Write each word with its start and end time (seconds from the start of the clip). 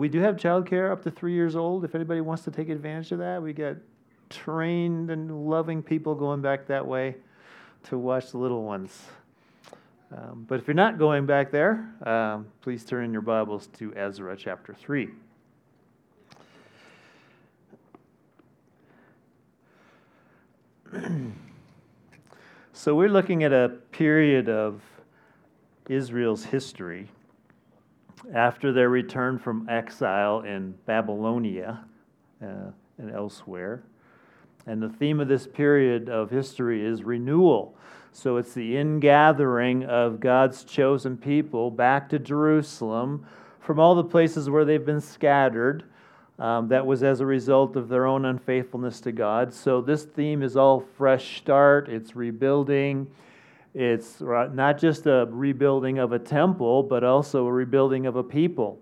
we 0.00 0.08
do 0.08 0.18
have 0.20 0.36
childcare 0.36 0.90
up 0.90 1.02
to 1.02 1.10
three 1.10 1.34
years 1.34 1.54
old. 1.54 1.84
If 1.84 1.94
anybody 1.94 2.22
wants 2.22 2.42
to 2.44 2.50
take 2.50 2.70
advantage 2.70 3.12
of 3.12 3.18
that, 3.18 3.42
we 3.42 3.52
got 3.52 3.76
trained 4.30 5.10
and 5.10 5.50
loving 5.50 5.82
people 5.82 6.14
going 6.14 6.40
back 6.40 6.68
that 6.68 6.86
way 6.86 7.16
to 7.82 7.98
watch 7.98 8.30
the 8.30 8.38
little 8.38 8.62
ones. 8.62 8.98
Um, 10.10 10.46
but 10.48 10.58
if 10.58 10.66
you're 10.66 10.72
not 10.72 10.98
going 10.98 11.26
back 11.26 11.50
there, 11.50 11.86
um, 12.06 12.46
please 12.62 12.82
turn 12.82 13.04
in 13.04 13.12
your 13.12 13.20
Bibles 13.20 13.66
to 13.74 13.92
Ezra 13.94 14.38
chapter 14.38 14.72
3. 14.72 15.10
so 22.72 22.94
we're 22.94 23.10
looking 23.10 23.44
at 23.44 23.52
a 23.52 23.68
period 23.92 24.48
of 24.48 24.80
Israel's 25.90 26.44
history 26.44 27.10
after 28.34 28.72
their 28.72 28.88
return 28.88 29.38
from 29.38 29.68
exile 29.68 30.40
in 30.40 30.74
Babylonia 30.86 31.84
uh, 32.42 32.70
and 32.98 33.14
elsewhere. 33.14 33.82
And 34.66 34.82
the 34.82 34.88
theme 34.88 35.20
of 35.20 35.28
this 35.28 35.46
period 35.46 36.08
of 36.08 36.30
history 36.30 36.84
is 36.84 37.02
renewal. 37.02 37.76
So 38.12 38.36
it's 38.36 38.52
the 38.52 38.76
ingathering 38.76 39.84
of 39.84 40.20
God's 40.20 40.64
chosen 40.64 41.16
people 41.16 41.70
back 41.70 42.08
to 42.10 42.18
Jerusalem 42.18 43.26
from 43.60 43.78
all 43.78 43.94
the 43.94 44.04
places 44.04 44.50
where 44.50 44.64
they've 44.64 44.84
been 44.84 45.00
scattered. 45.00 45.84
Um, 46.38 46.68
that 46.68 46.86
was 46.86 47.02
as 47.02 47.20
a 47.20 47.26
result 47.26 47.76
of 47.76 47.88
their 47.88 48.06
own 48.06 48.24
unfaithfulness 48.24 49.00
to 49.02 49.12
God. 49.12 49.52
So 49.52 49.82
this 49.82 50.04
theme 50.04 50.42
is 50.42 50.56
all 50.56 50.80
fresh 50.96 51.38
start, 51.38 51.88
it's 51.88 52.16
rebuilding. 52.16 53.06
It's 53.74 54.20
not 54.20 54.78
just 54.78 55.06
a 55.06 55.28
rebuilding 55.30 55.98
of 55.98 56.12
a 56.12 56.18
temple, 56.18 56.82
but 56.82 57.04
also 57.04 57.46
a 57.46 57.52
rebuilding 57.52 58.06
of 58.06 58.16
a 58.16 58.22
people, 58.22 58.80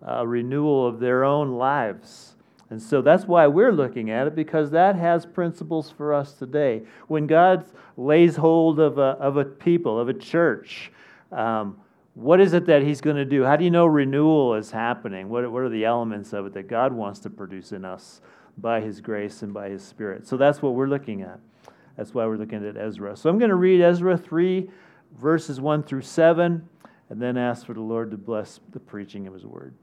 a 0.00 0.26
renewal 0.26 0.86
of 0.86 1.00
their 1.00 1.24
own 1.24 1.52
lives. 1.52 2.34
And 2.70 2.80
so 2.80 3.02
that's 3.02 3.26
why 3.26 3.46
we're 3.46 3.72
looking 3.72 4.10
at 4.10 4.26
it, 4.26 4.34
because 4.34 4.70
that 4.70 4.96
has 4.96 5.26
principles 5.26 5.90
for 5.90 6.14
us 6.14 6.32
today. 6.32 6.82
When 7.06 7.26
God 7.26 7.66
lays 7.98 8.36
hold 8.36 8.80
of 8.80 8.96
a, 8.96 9.18
of 9.20 9.36
a 9.36 9.44
people, 9.44 10.00
of 10.00 10.08
a 10.08 10.14
church, 10.14 10.90
um, 11.30 11.78
what 12.14 12.40
is 12.40 12.54
it 12.54 12.64
that 12.66 12.82
He's 12.82 13.02
going 13.02 13.16
to 13.16 13.26
do? 13.26 13.44
How 13.44 13.56
do 13.56 13.64
you 13.64 13.70
know 13.70 13.84
renewal 13.84 14.54
is 14.54 14.70
happening? 14.70 15.28
What, 15.28 15.50
what 15.52 15.62
are 15.62 15.68
the 15.68 15.84
elements 15.84 16.32
of 16.32 16.46
it 16.46 16.54
that 16.54 16.68
God 16.68 16.94
wants 16.94 17.20
to 17.20 17.30
produce 17.30 17.72
in 17.72 17.84
us 17.84 18.22
by 18.56 18.80
His 18.80 19.02
grace 19.02 19.42
and 19.42 19.52
by 19.52 19.68
His 19.68 19.82
Spirit? 19.82 20.26
So 20.26 20.38
that's 20.38 20.62
what 20.62 20.74
we're 20.74 20.88
looking 20.88 21.20
at. 21.20 21.40
That's 21.96 22.14
why 22.14 22.26
we're 22.26 22.36
looking 22.36 22.66
at 22.66 22.76
Ezra. 22.76 23.16
So 23.16 23.28
I'm 23.28 23.38
going 23.38 23.50
to 23.50 23.54
read 23.54 23.80
Ezra 23.80 24.16
3, 24.16 24.68
verses 25.18 25.60
1 25.60 25.82
through 25.82 26.02
7, 26.02 26.68
and 27.10 27.22
then 27.22 27.36
ask 27.36 27.66
for 27.66 27.74
the 27.74 27.80
Lord 27.80 28.10
to 28.10 28.16
bless 28.16 28.60
the 28.70 28.80
preaching 28.80 29.26
of 29.26 29.34
His 29.34 29.44
word. 29.44 29.74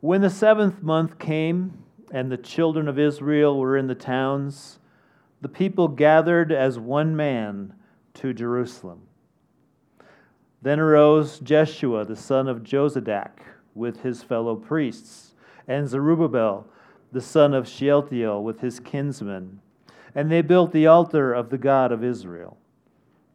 When 0.00 0.20
the 0.20 0.30
seventh 0.30 0.82
month 0.82 1.18
came, 1.18 1.84
and 2.10 2.30
the 2.30 2.36
children 2.36 2.86
of 2.86 2.98
Israel 2.98 3.58
were 3.58 3.76
in 3.76 3.86
the 3.86 3.94
towns, 3.94 4.78
the 5.40 5.48
people 5.48 5.88
gathered 5.88 6.52
as 6.52 6.78
one 6.78 7.16
man 7.16 7.74
to 8.14 8.32
Jerusalem. 8.32 9.02
Then 10.62 10.78
arose 10.78 11.40
Jeshua, 11.40 12.04
the 12.04 12.16
son 12.16 12.48
of 12.48 12.62
Jozadak, 12.62 13.40
with 13.74 14.02
his 14.02 14.22
fellow 14.22 14.54
priests, 14.54 15.34
and 15.66 15.88
Zerubbabel, 15.88 16.66
the 17.14 17.22
son 17.22 17.54
of 17.54 17.66
Shealtiel, 17.66 18.42
with 18.44 18.60
his 18.60 18.78
kinsmen. 18.78 19.60
And 20.14 20.30
they 20.30 20.42
built 20.42 20.72
the 20.72 20.86
altar 20.86 21.32
of 21.32 21.48
the 21.48 21.58
God 21.58 21.90
of 21.90 22.04
Israel, 22.04 22.58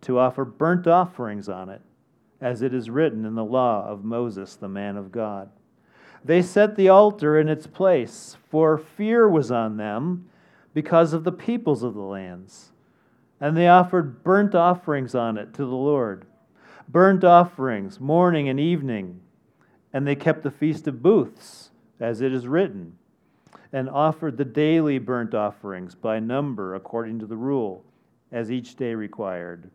to 0.02 0.20
offer 0.20 0.46
burnt 0.46 0.86
offerings 0.86 1.50
on 1.50 1.70
it, 1.70 1.82
as 2.40 2.62
it 2.62 2.74
is 2.74 2.90
written 2.90 3.26
in 3.26 3.34
the 3.34 3.44
law 3.44 3.86
of 3.88 4.06
Moses, 4.06 4.56
the 4.56 4.70
man 4.70 4.96
of 4.96 5.12
God. 5.12 5.50
They 6.24 6.42
set 6.42 6.76
the 6.76 6.90
altar 6.90 7.40
in 7.40 7.50
its 7.50 7.66
place, 7.66 8.38
for 8.50 8.78
fear 8.78 9.28
was 9.28 9.52
on 9.52 9.78
them 9.78 10.30
because 10.74 11.14
of 11.14 11.24
the 11.24 11.32
peoples 11.32 11.82
of 11.82 11.96
the 11.96 12.02
lands. 12.02 12.72
And 13.42 13.58
they 13.58 13.68
offered 13.68 14.23
burnt 14.23 14.54
offerings 14.54 15.16
on 15.16 15.38
it 15.38 15.54
to 15.56 15.66
the 15.66 15.76
Lord 15.76 16.26
burnt 16.89 17.23
offerings 17.23 18.00
morning 18.00 18.50
and 18.50 18.60
evening. 18.60 19.22
And 19.94 20.06
they 20.06 20.16
kept 20.16 20.44
the 20.44 20.52
feast 20.52 20.88
of 20.88 21.02
booths, 21.02 21.72
as 22.00 22.22
it 22.22 22.34
is 22.34 22.48
written, 22.48 22.98
and 23.72 23.90
offered 23.90 24.38
the 24.38 24.46
daily 24.46 24.98
burnt 24.98 25.34
offerings 25.34 25.96
by 25.96 26.20
number 26.20 26.76
according 26.76 27.20
to 27.20 27.26
the 27.26 27.38
rule, 27.38 27.84
as 28.32 28.52
each 28.52 28.76
day 28.76 28.94
required. 28.96 29.70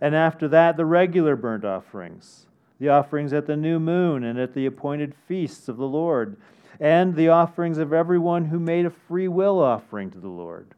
And 0.00 0.14
after 0.14 0.48
that, 0.48 0.76
the 0.76 0.86
regular 0.86 1.36
burnt 1.36 1.64
offerings 1.64 2.46
the 2.80 2.88
offerings 2.88 3.32
at 3.32 3.46
the 3.46 3.56
new 3.56 3.78
moon 3.78 4.24
and 4.24 4.38
at 4.38 4.52
the 4.52 4.66
appointed 4.66 5.14
feasts 5.26 5.68
of 5.68 5.76
the 5.76 5.86
Lord, 5.86 6.36
and 6.80 7.14
the 7.14 7.28
offerings 7.28 7.78
of 7.78 7.92
everyone 7.92 8.46
who 8.46 8.58
made 8.58 8.84
a 8.84 8.90
free 8.90 9.28
will 9.28 9.60
offering 9.60 10.10
to 10.10 10.18
the 10.18 10.28
Lord. 10.28 10.74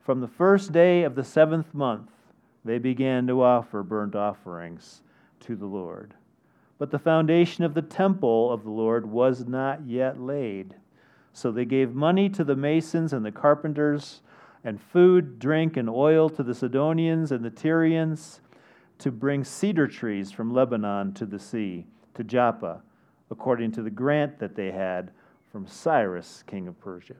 From 0.00 0.20
the 0.20 0.28
first 0.28 0.72
day 0.72 1.02
of 1.02 1.14
the 1.14 1.24
seventh 1.24 1.74
month, 1.74 2.10
they 2.64 2.78
began 2.78 3.26
to 3.26 3.42
offer 3.42 3.82
burnt 3.82 4.14
offerings 4.14 5.02
to 5.40 5.56
the 5.56 5.66
Lord. 5.66 6.14
But 6.78 6.90
the 6.90 6.98
foundation 6.98 7.64
of 7.64 7.74
the 7.74 7.82
temple 7.82 8.52
of 8.52 8.62
the 8.62 8.70
Lord 8.70 9.04
was 9.06 9.46
not 9.46 9.86
yet 9.86 10.20
laid. 10.20 10.74
So 11.34 11.50
they 11.50 11.64
gave 11.64 11.94
money 11.94 12.30
to 12.30 12.44
the 12.44 12.56
masons 12.56 13.12
and 13.12 13.26
the 13.26 13.32
carpenters, 13.32 14.22
and 14.62 14.80
food, 14.80 15.38
drink, 15.38 15.76
and 15.76 15.90
oil 15.90 16.30
to 16.30 16.42
the 16.42 16.54
Sidonians 16.54 17.32
and 17.32 17.44
the 17.44 17.50
Tyrians 17.50 18.40
to 18.98 19.10
bring 19.10 19.44
cedar 19.44 19.86
trees 19.86 20.30
from 20.30 20.54
Lebanon 20.54 21.12
to 21.14 21.26
the 21.26 21.38
sea, 21.38 21.86
to 22.14 22.24
Joppa, 22.24 22.80
according 23.30 23.72
to 23.72 23.82
the 23.82 23.90
grant 23.90 24.38
that 24.38 24.54
they 24.54 24.70
had 24.70 25.10
from 25.50 25.66
Cyrus, 25.66 26.44
king 26.46 26.66
of 26.68 26.80
Persia. 26.80 27.16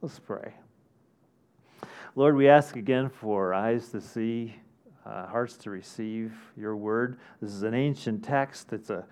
Let's 0.00 0.18
pray. 0.18 0.54
Lord, 2.14 2.36
we 2.36 2.48
ask 2.48 2.76
again 2.76 3.10
for 3.10 3.52
eyes 3.52 3.88
to 3.90 4.00
see, 4.00 4.54
uh, 5.04 5.26
hearts 5.26 5.56
to 5.58 5.70
receive 5.70 6.32
your 6.56 6.76
word. 6.76 7.18
This 7.42 7.50
is 7.50 7.64
an 7.64 7.74
ancient 7.74 8.24
text. 8.24 8.72
It's 8.72 8.90
an 8.90 9.02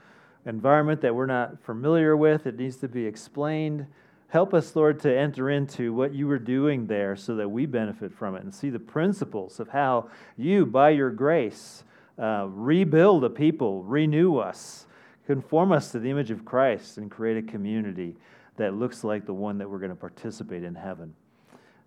environment 0.48 1.02
that 1.02 1.14
we're 1.14 1.26
not 1.26 1.62
familiar 1.62 2.16
with. 2.16 2.46
It 2.46 2.58
needs 2.58 2.76
to 2.78 2.88
be 2.88 3.06
explained. 3.06 3.86
Help 4.28 4.52
us, 4.52 4.74
Lord, 4.74 5.00
to 5.00 5.16
enter 5.16 5.50
into 5.50 5.92
what 5.92 6.14
you 6.14 6.26
were 6.26 6.38
doing 6.38 6.86
there 6.86 7.16
so 7.16 7.36
that 7.36 7.48
we 7.48 7.66
benefit 7.66 8.12
from 8.12 8.34
it 8.34 8.42
and 8.42 8.54
see 8.54 8.70
the 8.70 8.78
principles 8.78 9.60
of 9.60 9.68
how 9.68 10.08
you, 10.36 10.66
by 10.66 10.90
your 10.90 11.10
grace, 11.10 11.84
uh, 12.18 12.46
rebuild 12.50 13.24
a 13.24 13.30
people, 13.30 13.82
renew 13.84 14.36
us, 14.36 14.86
conform 15.26 15.70
us 15.70 15.92
to 15.92 15.98
the 15.98 16.10
image 16.10 16.30
of 16.30 16.44
Christ, 16.44 16.98
and 16.98 17.10
create 17.10 17.36
a 17.36 17.42
community 17.42 18.16
that 18.56 18.74
looks 18.74 19.04
like 19.04 19.24
the 19.24 19.34
one 19.34 19.58
that 19.58 19.70
we're 19.70 19.78
going 19.78 19.90
to 19.90 19.96
participate 19.96 20.64
in 20.64 20.74
heaven. 20.74 21.14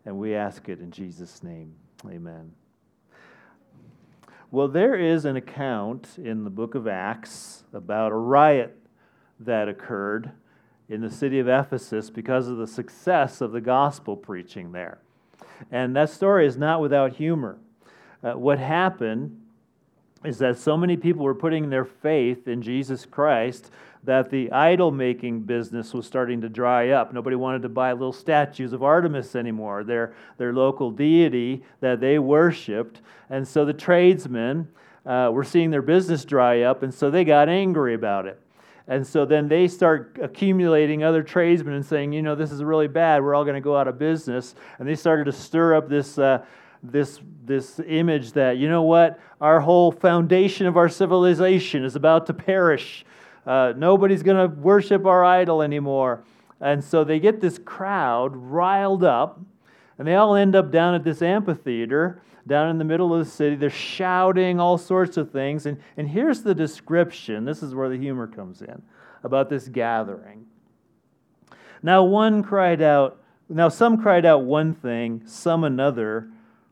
And 0.06 0.18
we 0.18 0.36
ask 0.36 0.70
it 0.70 0.80
in 0.80 0.90
Jesus' 0.90 1.44
name. 1.44 1.76
Amen. 2.08 2.61
Well, 4.54 4.68
there 4.68 4.96
is 4.96 5.24
an 5.24 5.38
account 5.38 6.18
in 6.18 6.44
the 6.44 6.50
book 6.50 6.76
of 6.76 6.86
Acts 6.86 7.64
about 7.72 8.12
a 8.12 8.16
riot 8.16 8.78
that 9.40 9.70
occurred 9.70 10.34
in 10.90 11.00
the 11.00 11.10
city 11.10 11.40
of 11.40 11.48
Ephesus 11.48 12.10
because 12.10 12.50
of 12.50 12.58
the 12.58 12.68
success 12.68 13.40
of 13.40 13.54
the 13.54 13.62
gospel 13.62 14.18
preaching 14.18 14.74
there. 14.74 15.00
And 15.72 15.96
that 15.96 16.10
story 16.10 16.46
is 16.46 16.58
not 16.58 16.82
without 16.82 17.14
humor. 17.14 17.60
Uh, 18.22 18.34
what 18.34 18.60
happened 18.60 19.41
is 20.24 20.38
that 20.38 20.58
so 20.58 20.78
many 20.78 20.98
people 20.98 21.24
were 21.24 21.36
putting 21.36 21.70
their 21.70 21.86
faith 21.86 22.48
in 22.48 22.62
Jesus 22.62 23.06
Christ 23.06 23.72
that 24.04 24.30
the 24.30 24.52
idol 24.52 24.92
making 24.92 25.42
business 25.42 25.94
was 25.94 26.06
starting 26.08 26.42
to 26.42 26.50
dry 26.50 26.90
up. 26.90 27.14
Nobody 27.14 27.36
wanted 27.36 27.62
to 27.64 27.70
buy 27.70 27.92
little 27.92 28.14
statues 28.14 28.74
of 28.74 28.84
Artemis 28.84 29.36
anymore, 29.36 29.84
their, 29.84 30.14
their 30.38 30.54
local 30.54 30.92
deity 30.92 31.64
that 31.82 32.00
they 32.00 32.18
worshiped. 32.20 33.02
And 33.30 33.48
so 33.48 33.64
the 33.64 33.74
tradesmen 33.74 34.68
uh, 35.06 35.30
were 35.32 35.44
seeing 35.44 35.72
their 35.72 35.82
business 35.82 36.26
dry 36.26 36.62
up, 36.62 36.84
and 36.84 36.94
so 36.94 37.12
they 37.12 37.24
got 37.24 37.50
angry 37.50 37.94
about 37.94 38.26
it. 38.26 38.40
And 38.88 39.06
so 39.06 39.26
then 39.26 39.48
they 39.48 39.68
start 39.68 40.18
accumulating 40.22 41.04
other 41.04 41.24
tradesmen 41.24 41.76
and 41.76 41.86
saying, 41.86 42.12
you 42.14 42.22
know, 42.22 42.36
this 42.36 42.52
is 42.52 42.64
really 42.64 42.88
bad. 42.88 43.24
We're 43.24 43.36
all 43.36 43.46
going 43.46 43.56
to 43.56 43.62
go 43.62 43.78
out 43.78 43.88
of 43.88 43.98
business. 44.00 44.56
And 44.80 44.88
they 44.88 44.96
started 44.96 45.26
to 45.26 45.32
stir 45.32 45.76
up 45.76 45.88
this, 45.88 46.18
uh, 46.18 46.44
this, 46.84 47.20
this 47.46 47.80
image 47.86 48.34
that, 48.34 48.58
you 48.58 48.70
know 48.70 48.84
what, 48.84 49.20
our 49.40 49.60
whole 49.60 49.92
foundation 49.92 50.68
of 50.68 50.78
our 50.78 50.90
civilization 50.90 51.84
is 51.84 51.96
about 51.96 52.26
to 52.28 52.34
perish. 52.34 53.06
Uh, 53.46 53.74
nobody's 53.76 54.24
going 54.24 54.38
to 54.38 54.56
worship 54.56 55.06
our 55.06 55.24
idol 55.24 55.62
anymore. 55.62 56.24
And 56.60 56.84
so 56.84 57.04
they 57.04 57.20
get 57.20 57.42
this 57.42 57.58
crowd 57.58 58.36
riled 58.36 59.04
up, 59.04 59.40
and 59.98 60.08
they 60.08 60.16
all 60.16 60.36
end 60.36 60.56
up 60.56 60.72
down 60.72 60.94
at 60.94 61.04
this 61.04 61.22
amphitheater 61.22 62.22
down 62.48 62.70
in 62.70 62.78
the 62.78 62.84
middle 62.84 63.14
of 63.14 63.24
the 63.24 63.32
city. 63.32 63.56
They're 63.56 63.70
shouting 63.70 64.60
all 64.60 64.78
sorts 64.78 65.18
of 65.18 65.32
things. 65.32 65.66
And, 65.66 65.80
and 65.98 66.10
here's 66.10 66.42
the 66.42 66.56
description 66.56 67.46
this 67.46 67.62
is 67.64 67.76
where 67.76 67.90
the 67.90 67.98
humor 67.98 68.28
comes 68.28 68.62
in 68.62 68.82
about 69.24 69.50
this 69.50 69.68
gathering. 69.68 70.46
Now, 71.84 72.04
one 72.04 72.44
cried 72.44 72.82
out, 72.82 73.22
now 73.50 73.70
some 73.70 74.02
cried 74.02 74.26
out 74.26 74.44
one 74.44 74.74
thing, 74.74 75.24
some 75.26 75.64
another, 75.64 76.30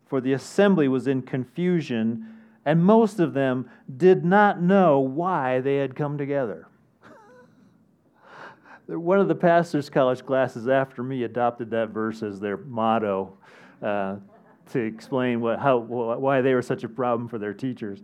for 0.10 0.20
the 0.20 0.34
assembly 0.34 0.88
was 0.88 1.08
in 1.08 1.22
confusion 1.22 2.26
and 2.66 2.84
most 2.84 3.20
of 3.20 3.34
them 3.34 3.70
did 3.98 4.26
not 4.26 4.62
know 4.62 5.00
why 5.00 5.60
they 5.60 5.78
had 5.78 5.96
come 5.96 6.18
together. 6.18 6.68
One 8.88 9.20
of 9.20 9.28
the 9.28 9.36
pastor's 9.36 9.90
college 9.90 10.26
classes 10.26 10.68
after 10.68 11.02
me 11.02 11.24
adopted 11.24 11.70
that 11.72 11.90
verse 11.90 12.22
as 12.22 12.40
their 12.40 12.58
motto 12.58 13.38
uh, 13.82 14.18
to 14.72 14.80
explain 14.80 15.42
what, 15.42 15.60
how, 15.60 15.78
why 15.78 16.42
they 16.42 16.54
were 16.54 16.62
such 16.62 16.84
a 16.84 16.90
problem 16.90 17.28
for 17.28 17.38
their 17.38 17.54
teachers. 17.54 18.02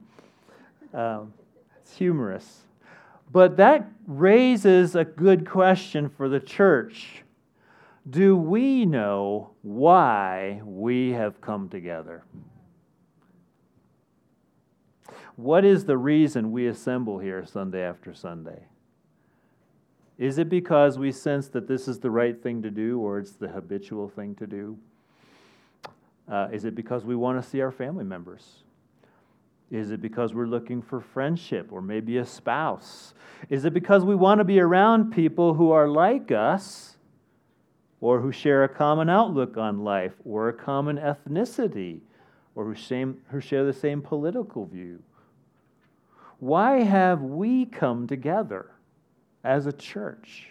Um, 0.94 1.34
it's 1.82 1.96
humorous. 1.96 2.62
But 3.32 3.58
that 3.58 3.92
raises 4.08 4.96
a 4.96 5.04
good 5.04 5.48
question 5.48 6.10
for 6.10 6.30
the 6.30 6.40
church. 6.40 7.24
Do 8.08 8.38
we 8.38 8.86
know 8.86 9.52
why 9.64 10.62
we 10.64 11.12
have 11.14 11.42
come 11.42 11.70
together? 11.70 12.24
What 15.36 15.66
is 15.66 15.86
the 15.86 15.98
reason 15.98 16.52
we 16.52 16.68
assemble 16.68 17.20
here 17.20 17.46
Sunday 17.46 17.82
after 17.82 18.14
Sunday? 18.14 18.68
Is 20.18 20.38
it 20.38 20.50
because 20.50 20.98
we 20.98 21.12
sense 21.12 21.50
that 21.50 21.68
this 21.68 21.88
is 21.88 22.00
the 22.00 22.12
right 22.12 22.42
thing 22.42 22.62
to 22.62 22.70
do 22.70 23.00
or 23.00 23.20
it's 23.20 23.34
the 23.34 23.50
habitual 23.50 24.08
thing 24.08 24.36
to 24.36 24.48
do? 24.48 24.78
Uh, 26.30 26.48
is 26.54 26.64
it 26.64 26.74
because 26.74 27.04
we 27.04 27.16
want 27.16 27.42
to 27.42 27.48
see 27.48 27.60
our 27.60 27.72
family 27.72 28.06
members? 28.06 28.64
Is 29.72 29.92
it 29.92 30.02
because 30.02 30.34
we're 30.34 30.46
looking 30.46 30.82
for 30.82 31.02
friendship 31.02 31.72
or 31.72 31.82
maybe 31.82 32.18
a 32.18 32.26
spouse? 32.26 33.14
Is 33.50 33.66
it 33.66 33.74
because 33.74 34.06
we 34.06 34.16
want 34.16 34.40
to 34.40 34.46
be 34.46 34.60
around 34.60 35.12
people 35.12 35.56
who 35.56 35.72
are 35.72 35.88
like 35.88 36.32
us 36.32 36.95
or 38.06 38.22
who 38.22 38.32
share 38.32 38.64
a 38.64 38.70
common 38.70 39.10
outlook 39.10 39.58
on 39.58 39.84
life 39.84 40.14
or 40.24 40.48
a 40.48 40.54
common 40.54 40.96
ethnicity 40.96 42.02
or 42.54 42.66
who, 42.66 42.76
same, 42.76 43.20
who 43.32 43.42
share 43.42 43.66
the 43.66 43.74
same 43.74 44.00
political 44.00 44.64
view? 44.64 45.02
Why 46.38 46.84
have 46.84 47.24
we 47.24 47.66
come 47.66 48.06
together 48.06 48.70
as 49.44 49.66
a 49.66 49.74
church? 49.74 50.50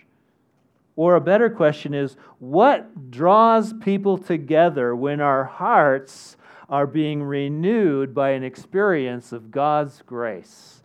Or 0.96 1.14
a 1.14 1.20
better 1.20 1.48
question 1.48 1.94
is 1.94 2.16
what 2.40 3.12
draws 3.12 3.72
people 3.72 4.18
together 4.18 4.96
when 4.96 5.20
our 5.20 5.44
hearts 5.44 6.36
are 6.68 6.88
being 6.88 7.22
renewed 7.22 8.12
by 8.12 8.30
an 8.30 8.42
experience 8.42 9.30
of 9.30 9.52
God's 9.52 10.02
grace? 10.02 10.82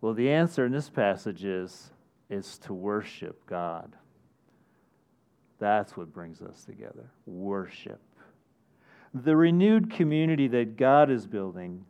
Well, 0.00 0.14
the 0.14 0.30
answer 0.30 0.64
in 0.64 0.70
this 0.70 0.88
passage 0.88 1.44
is, 1.44 1.90
is 2.28 2.56
to 2.58 2.72
worship 2.72 3.44
God. 3.46 3.96
That's 5.60 5.96
what 5.96 6.12
brings 6.12 6.42
us 6.42 6.64
together 6.64 7.10
worship. 7.26 8.00
The 9.14 9.36
renewed 9.36 9.90
community 9.90 10.48
that 10.48 10.76
God 10.76 11.10
is 11.10 11.26
building 11.26 11.84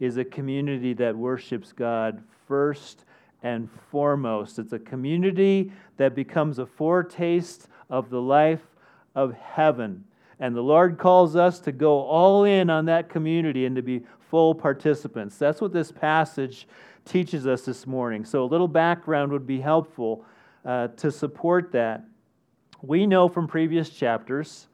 is 0.00 0.16
a 0.16 0.24
community 0.24 0.92
that 0.94 1.16
worships 1.16 1.72
God 1.72 2.22
first 2.46 3.04
and 3.42 3.70
foremost. 3.90 4.58
It's 4.58 4.72
a 4.72 4.78
community 4.78 5.72
that 5.96 6.14
becomes 6.14 6.58
a 6.58 6.66
foretaste 6.66 7.68
of 7.88 8.10
the 8.10 8.20
life 8.20 8.66
of 9.14 9.32
heaven. 9.34 10.04
And 10.40 10.54
the 10.54 10.62
Lord 10.62 10.98
calls 10.98 11.36
us 11.36 11.60
to 11.60 11.72
go 11.72 12.00
all 12.00 12.44
in 12.44 12.68
on 12.68 12.86
that 12.86 13.08
community 13.08 13.64
and 13.64 13.76
to 13.76 13.82
be 13.82 14.02
full 14.30 14.54
participants. 14.54 15.38
That's 15.38 15.60
what 15.60 15.72
this 15.72 15.92
passage 15.92 16.66
teaches 17.04 17.46
us 17.46 17.62
this 17.62 17.86
morning. 17.86 18.24
So, 18.24 18.42
a 18.42 18.46
little 18.46 18.68
background 18.68 19.32
would 19.32 19.46
be 19.46 19.60
helpful 19.60 20.24
uh, 20.64 20.88
to 20.88 21.10
support 21.10 21.72
that. 21.72 22.04
We 22.82 23.06
know 23.06 23.28
from 23.28 23.48
previous 23.48 23.90
chapters 23.90 24.68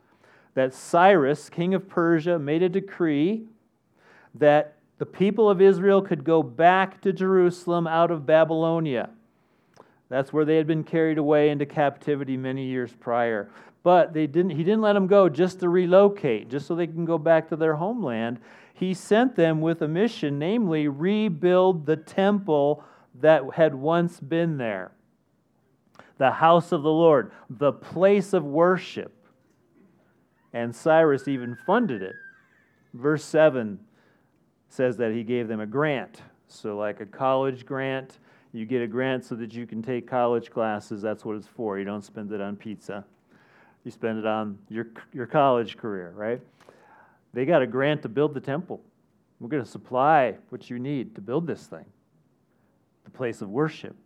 that 0.55 0.75
Cyrus, 0.75 1.49
king 1.49 1.75
of 1.75 1.89
Persia, 1.89 2.39
made 2.39 2.63
a 2.63 2.69
decree 2.69 3.45
that 4.35 4.75
the 4.99 5.07
people 5.07 5.49
of 5.49 5.61
Israel 5.61 6.03
could 6.03 6.25
go 6.25 6.43
back 6.43 7.01
to 7.03 7.13
Jerusalem 7.13 7.87
out 7.87 8.11
of 8.11 8.27
Babylonia. 8.27 9.11
That's 10.09 10.33
where 10.33 10.45
they 10.45 10.57
had 10.57 10.67
been 10.67 10.85
carried 10.85 11.19
away 11.19 11.49
into 11.49 11.65
captivity 11.65 12.37
many 12.37 12.67
years 12.67 12.93
prior. 12.93 13.51
But 13.83 14.13
they 14.13 14.27
didn't, 14.27 14.51
he 14.51 14.63
didn't 14.63 14.83
let 14.83 14.93
them 14.93 15.07
go 15.07 15.29
just 15.29 15.61
to 15.61 15.69
relocate, 15.69 16.51
just 16.51 16.67
so 16.67 16.75
they 16.75 16.87
can 16.87 17.05
go 17.05 17.19
back 17.19 17.49
to 17.49 17.57
their 17.57 17.75
homeland. 17.75 18.39
He 18.75 18.95
sent 18.95 19.35
them 19.35 19.61
with 19.61 19.83
a 19.83 19.89
mission, 19.89 20.39
namely, 20.39 20.87
rebuild 20.87 21.87
the 21.87 21.97
temple 21.97 22.85
that 23.21 23.43
had 23.55 23.75
once 23.75 24.21
been 24.21 24.59
there 24.59 24.93
the 26.23 26.31
house 26.31 26.71
of 26.71 26.85
the 26.85 26.91
Lord, 26.91 27.33
the 27.51 27.73
place 27.73 28.33
of 28.33 28.45
worship. 28.45 29.13
And 30.53 30.73
Cyrus 30.73 31.27
even 31.27 31.59
funded 31.67 32.01
it. 32.01 32.15
Verse 32.95 33.25
7 33.25 33.77
says 34.69 34.97
that 34.99 35.11
he 35.11 35.25
gave 35.25 35.49
them 35.49 35.59
a 35.59 35.67
grant. 35.67 36.23
So, 36.47 36.77
like 36.77 37.01
a 37.01 37.07
college 37.07 37.67
grant, 37.67 38.21
you 38.53 38.67
get 38.67 38.83
a 38.83 38.87
grant 38.87 39.25
so 39.25 39.35
that 39.35 39.53
you 39.53 39.67
can 39.67 39.83
take 39.83 40.07
college 40.07 40.49
classes. 40.49 41.03
That's 41.03 41.25
what 41.25 41.35
it's 41.35 41.49
for. 41.49 41.77
You 41.77 41.85
don't 41.85 42.05
spend 42.05 42.31
it 42.31 42.41
on 42.41 42.55
pizza, 42.55 43.05
you 43.83 43.91
spend 43.91 44.21
it 44.21 44.27
on 44.27 44.57
your, 44.69 44.87
your 45.13 45.27
college 45.27 45.77
career, 45.77 46.13
right? 46.15 46.41
They 47.35 47.45
got 47.45 47.63
a 47.63 47.67
grant 47.67 48.01
to 48.03 48.09
build 48.09 48.33
the 48.33 48.41
temple. 48.41 48.81
We're 49.41 49.49
going 49.49 49.65
to 49.65 49.69
supply 49.69 50.37
what 50.51 50.71
you 50.71 50.79
need 50.79 51.17
to 51.17 51.21
build 51.21 51.49
this 51.49 51.67
thing, 51.67 51.87
the 53.03 53.11
place 53.11 53.43
of 53.43 53.49
worship. 53.49 53.97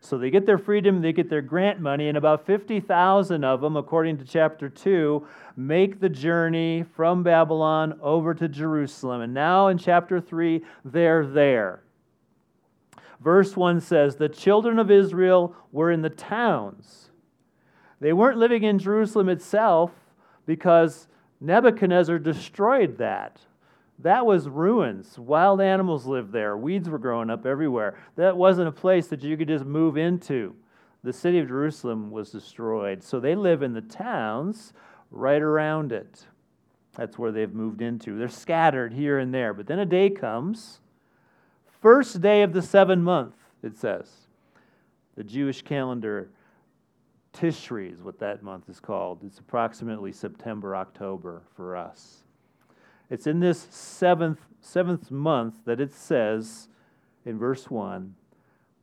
So 0.00 0.16
they 0.16 0.30
get 0.30 0.46
their 0.46 0.58
freedom, 0.58 1.02
they 1.02 1.12
get 1.12 1.28
their 1.28 1.42
grant 1.42 1.80
money, 1.80 2.08
and 2.08 2.16
about 2.16 2.46
50,000 2.46 3.44
of 3.44 3.60
them, 3.60 3.76
according 3.76 4.18
to 4.18 4.24
chapter 4.24 4.68
2, 4.68 5.26
make 5.56 5.98
the 5.98 6.08
journey 6.08 6.84
from 6.94 7.22
Babylon 7.22 7.98
over 8.00 8.32
to 8.34 8.48
Jerusalem. 8.48 9.22
And 9.22 9.34
now 9.34 9.68
in 9.68 9.76
chapter 9.76 10.20
3, 10.20 10.62
they're 10.84 11.26
there. 11.26 11.82
Verse 13.20 13.56
1 13.56 13.80
says, 13.80 14.16
The 14.16 14.28
children 14.28 14.78
of 14.78 14.90
Israel 14.90 15.56
were 15.72 15.90
in 15.90 16.02
the 16.02 16.10
towns. 16.10 17.10
They 18.00 18.12
weren't 18.12 18.38
living 18.38 18.62
in 18.62 18.78
Jerusalem 18.78 19.28
itself 19.28 19.90
because 20.46 21.08
Nebuchadnezzar 21.40 22.20
destroyed 22.20 22.98
that. 22.98 23.40
That 24.00 24.24
was 24.24 24.48
ruins. 24.48 25.18
Wild 25.18 25.60
animals 25.60 26.06
lived 26.06 26.32
there. 26.32 26.56
Weeds 26.56 26.88
were 26.88 26.98
growing 26.98 27.30
up 27.30 27.44
everywhere. 27.44 27.98
That 28.16 28.36
wasn't 28.36 28.68
a 28.68 28.72
place 28.72 29.08
that 29.08 29.22
you 29.22 29.36
could 29.36 29.48
just 29.48 29.64
move 29.64 29.96
into. 29.96 30.54
The 31.02 31.12
city 31.12 31.38
of 31.38 31.48
Jerusalem 31.48 32.10
was 32.10 32.30
destroyed. 32.30 33.02
So 33.02 33.18
they 33.18 33.34
live 33.34 33.62
in 33.62 33.72
the 33.72 33.80
towns 33.80 34.72
right 35.10 35.42
around 35.42 35.90
it. 35.90 36.26
That's 36.94 37.18
where 37.18 37.32
they've 37.32 37.52
moved 37.52 37.80
into. 37.80 38.18
They're 38.18 38.28
scattered 38.28 38.92
here 38.92 39.18
and 39.18 39.32
there. 39.32 39.52
But 39.54 39.66
then 39.66 39.78
a 39.78 39.86
day 39.86 40.10
comes, 40.10 40.80
first 41.80 42.20
day 42.20 42.42
of 42.42 42.52
the 42.52 42.62
seventh 42.62 43.02
month, 43.02 43.34
it 43.62 43.76
says. 43.78 44.10
The 45.16 45.24
Jewish 45.24 45.62
calendar, 45.62 46.30
Tishri 47.32 47.92
is 47.92 48.02
what 48.02 48.18
that 48.20 48.42
month 48.42 48.68
is 48.68 48.80
called. 48.80 49.22
It's 49.24 49.38
approximately 49.38 50.12
September, 50.12 50.76
October 50.76 51.42
for 51.56 51.76
us. 51.76 52.22
It's 53.10 53.26
in 53.26 53.40
this 53.40 53.66
seventh, 53.70 54.40
seventh 54.60 55.10
month 55.10 55.54
that 55.64 55.80
it 55.80 55.92
says 55.92 56.68
in 57.24 57.38
verse 57.38 57.70
1 57.70 58.14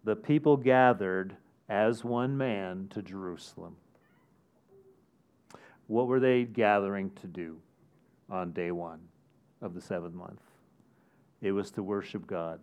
the 0.03 0.15
people 0.15 0.57
gathered 0.57 1.35
as 1.67 2.03
one 2.03 2.37
man 2.37 2.87
to 2.91 3.01
Jerusalem. 3.01 3.75
What 5.87 6.07
were 6.07 6.19
they 6.19 6.43
gathering 6.43 7.11
to 7.21 7.27
do 7.27 7.57
on 8.29 8.51
day 8.51 8.71
one 8.71 8.99
of 9.61 9.73
the 9.73 9.81
seventh 9.81 10.13
month? 10.13 10.41
It 11.41 11.51
was 11.51 11.71
to 11.71 11.83
worship 11.83 12.25
God. 12.25 12.59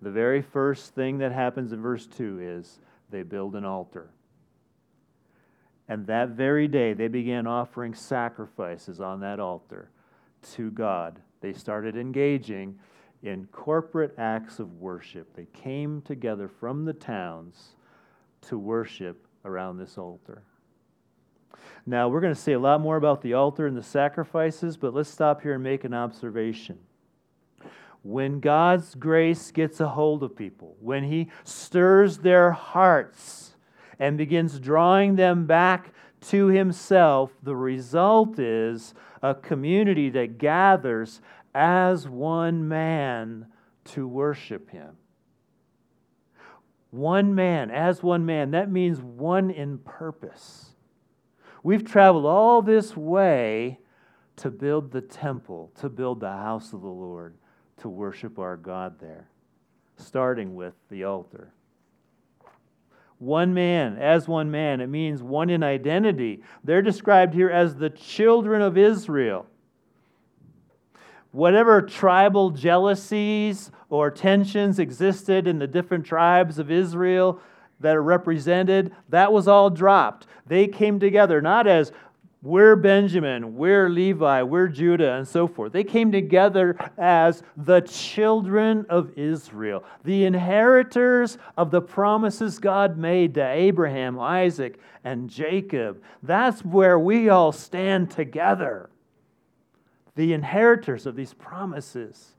The 0.00 0.10
very 0.10 0.42
first 0.42 0.94
thing 0.94 1.18
that 1.18 1.32
happens 1.32 1.72
in 1.72 1.82
verse 1.82 2.06
2 2.06 2.38
is 2.40 2.80
they 3.10 3.22
build 3.22 3.54
an 3.54 3.64
altar. 3.64 4.10
And 5.88 6.06
that 6.06 6.30
very 6.30 6.68
day, 6.68 6.92
they 6.92 7.08
began 7.08 7.46
offering 7.46 7.94
sacrifices 7.94 9.00
on 9.00 9.20
that 9.20 9.40
altar 9.40 9.90
to 10.54 10.70
God. 10.70 11.20
They 11.40 11.52
started 11.52 11.96
engaging 11.96 12.78
in 13.22 13.46
corporate 13.46 14.14
acts 14.18 14.58
of 14.58 14.80
worship. 14.80 15.34
They 15.34 15.46
came 15.52 16.02
together 16.02 16.48
from 16.48 16.84
the 16.84 16.92
towns 16.92 17.74
to 18.42 18.58
worship 18.58 19.26
around 19.44 19.78
this 19.78 19.98
altar. 19.98 20.42
Now, 21.86 22.08
we're 22.08 22.20
going 22.20 22.34
to 22.34 22.40
say 22.40 22.52
a 22.52 22.58
lot 22.58 22.80
more 22.80 22.96
about 22.96 23.22
the 23.22 23.34
altar 23.34 23.66
and 23.66 23.76
the 23.76 23.82
sacrifices, 23.82 24.76
but 24.76 24.94
let's 24.94 25.08
stop 25.08 25.42
here 25.42 25.54
and 25.54 25.62
make 25.62 25.84
an 25.84 25.94
observation. 25.94 26.78
When 28.02 28.40
God's 28.40 28.94
grace 28.94 29.50
gets 29.50 29.80
a 29.80 29.88
hold 29.88 30.22
of 30.22 30.36
people, 30.36 30.76
when 30.80 31.04
He 31.04 31.30
stirs 31.44 32.18
their 32.18 32.52
hearts 32.52 33.56
and 33.98 34.16
begins 34.16 34.60
drawing 34.60 35.16
them 35.16 35.46
back 35.46 35.92
to 36.22 36.46
Himself, 36.46 37.32
the 37.42 37.56
result 37.56 38.38
is 38.38 38.94
a 39.22 39.34
community 39.34 40.10
that 40.10 40.38
gathers 40.38 41.20
as 41.54 42.08
one 42.08 42.68
man 42.68 43.46
to 43.84 44.06
worship 44.06 44.70
him. 44.70 44.96
One 46.90 47.34
man, 47.34 47.70
as 47.70 48.02
one 48.02 48.24
man, 48.24 48.52
that 48.52 48.70
means 48.70 49.00
one 49.00 49.50
in 49.50 49.78
purpose. 49.78 50.70
We've 51.62 51.84
traveled 51.84 52.24
all 52.24 52.62
this 52.62 52.96
way 52.96 53.80
to 54.36 54.50
build 54.50 54.92
the 54.92 55.00
temple, 55.00 55.72
to 55.80 55.88
build 55.88 56.20
the 56.20 56.32
house 56.32 56.72
of 56.72 56.80
the 56.80 56.86
Lord, 56.86 57.34
to 57.78 57.88
worship 57.88 58.38
our 58.38 58.56
God 58.56 58.98
there, 59.00 59.28
starting 59.96 60.54
with 60.54 60.74
the 60.88 61.04
altar. 61.04 61.52
One 63.18 63.52
man, 63.52 63.98
as 63.98 64.28
one 64.28 64.50
man, 64.50 64.80
it 64.80 64.86
means 64.86 65.22
one 65.22 65.50
in 65.50 65.62
identity. 65.62 66.42
They're 66.62 66.82
described 66.82 67.34
here 67.34 67.50
as 67.50 67.74
the 67.74 67.90
children 67.90 68.62
of 68.62 68.78
Israel. 68.78 69.46
Whatever 71.32 71.82
tribal 71.82 72.50
jealousies 72.50 73.70
or 73.90 74.10
tensions 74.10 74.78
existed 74.78 75.46
in 75.46 75.58
the 75.58 75.66
different 75.66 76.06
tribes 76.06 76.58
of 76.58 76.70
Israel 76.70 77.40
that 77.80 77.96
are 77.96 78.02
represented, 78.02 78.92
that 79.08 79.32
was 79.32 79.48
all 79.48 79.68
dropped. 79.68 80.26
They 80.46 80.66
came 80.66 80.98
together 80.98 81.40
not 81.40 81.66
as 81.66 81.92
we're 82.40 82.76
Benjamin, 82.76 83.56
we're 83.56 83.88
Levi, 83.88 84.42
we're 84.42 84.68
Judah, 84.68 85.14
and 85.14 85.26
so 85.26 85.48
forth. 85.48 85.72
They 85.72 85.82
came 85.82 86.12
together 86.12 86.76
as 86.96 87.42
the 87.56 87.80
children 87.80 88.86
of 88.88 89.10
Israel, 89.18 89.82
the 90.04 90.24
inheritors 90.24 91.36
of 91.56 91.72
the 91.72 91.80
promises 91.80 92.60
God 92.60 92.96
made 92.96 93.34
to 93.34 93.44
Abraham, 93.44 94.20
Isaac, 94.20 94.78
and 95.02 95.28
Jacob. 95.28 96.00
That's 96.22 96.64
where 96.64 96.98
we 96.98 97.28
all 97.28 97.50
stand 97.50 98.10
together. 98.12 98.88
The 100.14 100.32
inheritors 100.32 101.06
of 101.06 101.16
these 101.16 101.34
promises 101.34 102.34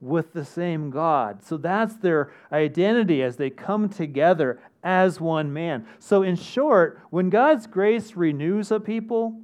with 0.00 0.32
the 0.32 0.44
same 0.44 0.90
God. 0.90 1.42
So 1.42 1.56
that's 1.56 1.96
their 1.96 2.32
identity 2.52 3.22
as 3.22 3.36
they 3.36 3.50
come 3.50 3.88
together 3.88 4.60
as 4.82 5.20
one 5.20 5.52
man. 5.52 5.86
So, 5.98 6.22
in 6.22 6.36
short, 6.36 7.00
when 7.10 7.30
God's 7.30 7.66
grace 7.66 8.14
renews 8.14 8.70
a 8.70 8.80
people, 8.80 9.40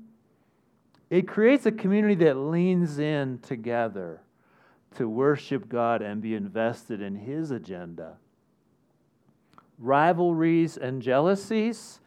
it 1.10 1.28
creates 1.28 1.66
a 1.66 1.72
community 1.72 2.14
that 2.24 2.36
leans 2.36 2.98
in 2.98 3.38
together 3.40 4.20
to 4.96 5.08
worship 5.08 5.68
God 5.68 6.02
and 6.02 6.22
be 6.22 6.34
invested 6.34 7.00
in 7.00 7.16
His 7.16 7.50
agenda. 7.50 8.16
Rivalries 9.78 10.76
and 10.76 11.02
jealousies 11.02 12.00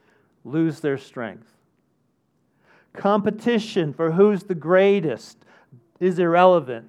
lose 0.43 0.79
their 0.79 0.98
strength. 0.98 1.53
Competition 2.93 3.93
for 3.93 4.12
who's 4.12 4.43
the 4.43 4.55
greatest 4.55 5.38
is 6.00 6.17
irrelevant. 6.17 6.88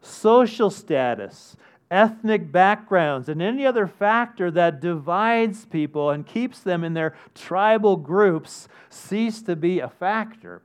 Social 0.00 0.70
status 0.70 1.56
ethnic 1.90 2.50
backgrounds, 2.50 3.28
and 3.28 3.40
any 3.40 3.64
other 3.64 3.86
factor 3.86 4.50
that 4.50 4.80
divides 4.80 5.64
people 5.66 6.10
and 6.10 6.26
keeps 6.26 6.60
them 6.60 6.82
in 6.82 6.94
their 6.94 7.14
tribal 7.34 7.96
groups 7.96 8.68
cease 8.90 9.42
to 9.42 9.54
be 9.54 9.80
a 9.80 9.88
factor. 9.88 10.62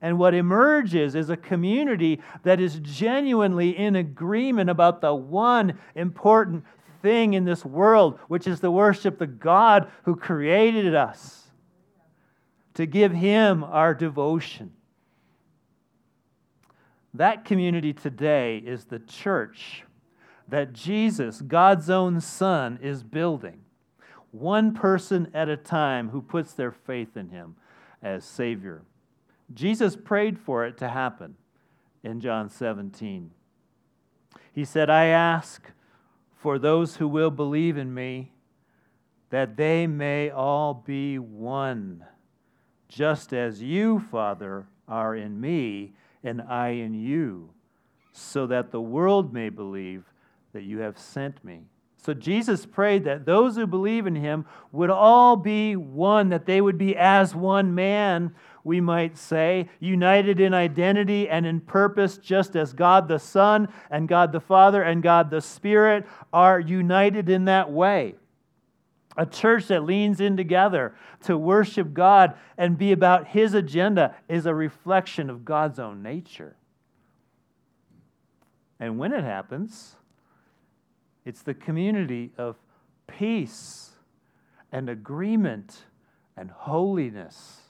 And 0.00 0.18
what 0.18 0.34
emerges 0.34 1.14
is 1.14 1.30
a 1.30 1.36
community 1.36 2.20
that 2.42 2.60
is 2.60 2.80
genuinely 2.80 3.76
in 3.76 3.94
agreement 3.94 4.68
about 4.68 5.00
the 5.00 5.14
one 5.14 5.78
important 5.94 6.64
thing 7.02 7.34
in 7.34 7.44
this 7.44 7.64
world, 7.64 8.18
which 8.28 8.46
is 8.46 8.60
to 8.60 8.70
worship 8.70 9.18
the 9.18 9.26
God 9.26 9.90
who 10.04 10.16
created 10.16 10.94
us, 10.94 11.50
to 12.74 12.86
give 12.86 13.12
Him 13.12 13.62
our 13.62 13.94
devotion. 13.94 14.72
That 17.14 17.44
community 17.44 17.92
today 17.92 18.58
is 18.58 18.84
the 18.84 18.98
church 18.98 19.84
that 20.48 20.72
Jesus, 20.72 21.42
God's 21.42 21.90
own 21.90 22.20
Son, 22.20 22.78
is 22.82 23.02
building. 23.02 23.60
One 24.30 24.72
person 24.72 25.30
at 25.34 25.48
a 25.48 25.56
time 25.56 26.08
who 26.08 26.22
puts 26.22 26.54
their 26.54 26.72
faith 26.72 27.16
in 27.16 27.28
Him 27.28 27.56
as 28.02 28.24
Savior. 28.24 28.82
Jesus 29.52 29.94
prayed 29.94 30.38
for 30.38 30.64
it 30.64 30.78
to 30.78 30.88
happen 30.88 31.36
in 32.02 32.20
John 32.20 32.48
17. 32.48 33.30
He 34.52 34.64
said, 34.64 34.88
I 34.88 35.06
ask 35.06 35.70
for 36.34 36.58
those 36.58 36.96
who 36.96 37.08
will 37.08 37.30
believe 37.30 37.76
in 37.76 37.92
me 37.92 38.32
that 39.30 39.56
they 39.56 39.86
may 39.86 40.30
all 40.30 40.74
be 40.74 41.18
one, 41.18 42.04
just 42.88 43.32
as 43.32 43.62
you, 43.62 43.98
Father, 43.98 44.66
are 44.88 45.14
in 45.14 45.40
me 45.40 45.92
and 46.24 46.42
I 46.42 46.68
in 46.68 46.94
you, 46.94 47.50
so 48.12 48.46
that 48.46 48.70
the 48.70 48.80
world 48.80 49.32
may 49.32 49.48
believe 49.48 50.04
that 50.52 50.62
you 50.62 50.78
have 50.78 50.98
sent 50.98 51.44
me. 51.44 51.62
So 51.96 52.12
Jesus 52.12 52.66
prayed 52.66 53.04
that 53.04 53.26
those 53.26 53.54
who 53.54 53.66
believe 53.66 54.08
in 54.08 54.16
him 54.16 54.44
would 54.72 54.90
all 54.90 55.36
be 55.36 55.76
one, 55.76 56.30
that 56.30 56.46
they 56.46 56.60
would 56.60 56.76
be 56.76 56.96
as 56.96 57.32
one 57.32 57.76
man, 57.76 58.34
we 58.64 58.80
might 58.80 59.16
say, 59.16 59.68
united 59.78 60.40
in 60.40 60.52
identity 60.52 61.28
and 61.28 61.46
in 61.46 61.60
purpose, 61.60 62.18
just 62.18 62.56
as 62.56 62.72
God 62.72 63.06
the 63.06 63.20
Son 63.20 63.68
and 63.88 64.08
God 64.08 64.32
the 64.32 64.40
Father 64.40 64.82
and 64.82 65.00
God 65.00 65.30
the 65.30 65.40
Spirit 65.40 66.04
are 66.32 66.58
united 66.58 67.28
in 67.28 67.44
that 67.44 67.70
way. 67.70 68.16
A 69.16 69.26
church 69.26 69.66
that 69.66 69.84
leans 69.84 70.20
in 70.20 70.36
together 70.36 70.94
to 71.24 71.36
worship 71.36 71.92
God 71.92 72.34
and 72.56 72.78
be 72.78 72.92
about 72.92 73.28
His 73.28 73.54
agenda 73.54 74.14
is 74.28 74.46
a 74.46 74.54
reflection 74.54 75.28
of 75.28 75.44
God's 75.44 75.78
own 75.78 76.02
nature. 76.02 76.56
And 78.80 78.98
when 78.98 79.12
it 79.12 79.22
happens, 79.22 79.96
it's 81.24 81.42
the 81.42 81.54
community 81.54 82.32
of 82.38 82.56
peace 83.06 83.90
and 84.72 84.88
agreement 84.88 85.84
and 86.36 86.50
holiness 86.50 87.60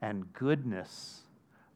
and 0.00 0.32
goodness 0.32 1.20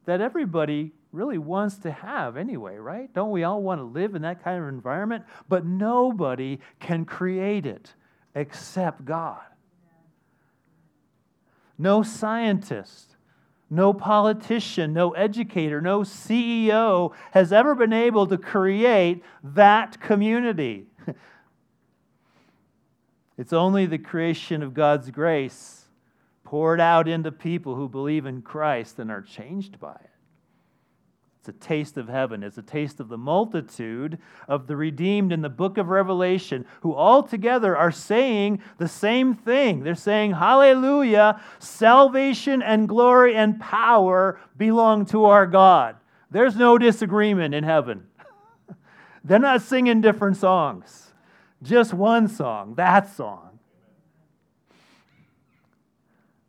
that 0.06 0.20
everybody 0.20 0.92
really 1.12 1.38
wants 1.38 1.76
to 1.76 1.90
have 1.90 2.36
anyway, 2.36 2.76
right? 2.76 3.12
Don't 3.14 3.30
we 3.30 3.44
all 3.44 3.62
want 3.62 3.80
to 3.80 3.84
live 3.84 4.14
in 4.14 4.22
that 4.22 4.42
kind 4.42 4.62
of 4.62 4.68
environment? 4.68 5.24
But 5.48 5.64
nobody 5.64 6.58
can 6.80 7.04
create 7.04 7.66
it 7.66 7.94
except 8.34 9.04
God. 9.04 9.42
No 11.76 12.02
scientist, 12.02 13.16
no 13.68 13.92
politician, 13.92 14.92
no 14.92 15.12
educator, 15.12 15.80
no 15.80 16.00
CEO 16.00 17.12
has 17.32 17.52
ever 17.52 17.74
been 17.74 17.92
able 17.92 18.26
to 18.26 18.38
create 18.38 19.24
that 19.42 20.00
community. 20.00 20.86
it's 23.38 23.52
only 23.52 23.86
the 23.86 23.98
creation 23.98 24.62
of 24.62 24.74
God's 24.74 25.10
grace 25.10 25.88
poured 26.44 26.80
out 26.80 27.08
into 27.08 27.32
people 27.32 27.74
who 27.74 27.88
believe 27.88 28.26
in 28.26 28.42
Christ 28.42 28.98
and 28.98 29.10
are 29.10 29.22
changed 29.22 29.80
by 29.80 29.94
it. 29.94 30.13
It's 31.46 31.50
a 31.50 31.68
taste 31.68 31.98
of 31.98 32.08
heaven. 32.08 32.42
It's 32.42 32.56
a 32.56 32.62
taste 32.62 33.00
of 33.00 33.10
the 33.10 33.18
multitude 33.18 34.16
of 34.48 34.66
the 34.66 34.76
redeemed 34.76 35.30
in 35.30 35.42
the 35.42 35.50
book 35.50 35.76
of 35.76 35.88
Revelation 35.88 36.64
who 36.80 36.94
all 36.94 37.22
together 37.22 37.76
are 37.76 37.90
saying 37.90 38.62
the 38.78 38.88
same 38.88 39.34
thing. 39.34 39.84
They're 39.84 39.94
saying, 39.94 40.32
Hallelujah, 40.32 41.42
salvation 41.58 42.62
and 42.62 42.88
glory 42.88 43.36
and 43.36 43.60
power 43.60 44.40
belong 44.56 45.04
to 45.06 45.26
our 45.26 45.46
God. 45.46 45.96
There's 46.30 46.56
no 46.56 46.78
disagreement 46.78 47.54
in 47.54 47.62
heaven. 47.62 48.06
They're 49.22 49.38
not 49.38 49.60
singing 49.60 50.00
different 50.00 50.38
songs, 50.38 51.12
just 51.62 51.92
one 51.92 52.26
song, 52.26 52.76
that 52.76 53.14
song. 53.14 53.58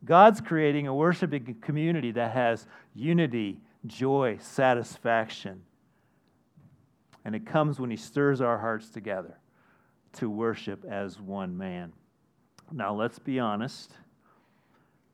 God's 0.06 0.40
creating 0.40 0.88
a 0.88 0.96
worshiping 0.96 1.58
community 1.60 2.12
that 2.12 2.32
has 2.32 2.66
unity 2.94 3.60
joy, 3.88 4.38
satisfaction. 4.40 5.64
And 7.24 7.36
it 7.36 7.46
comes 7.46 7.80
when 7.80 7.90
He 7.90 7.98
stirs 7.98 8.42
our 8.42 8.58
hearts 8.58 8.90
together 8.90 9.40
to 10.14 10.30
worship 10.30 10.86
as 10.86 11.20
one 11.20 11.58
man. 11.58 11.94
Now, 12.72 12.94
let's 12.94 13.20
be 13.20 13.40
honest. 13.40 13.94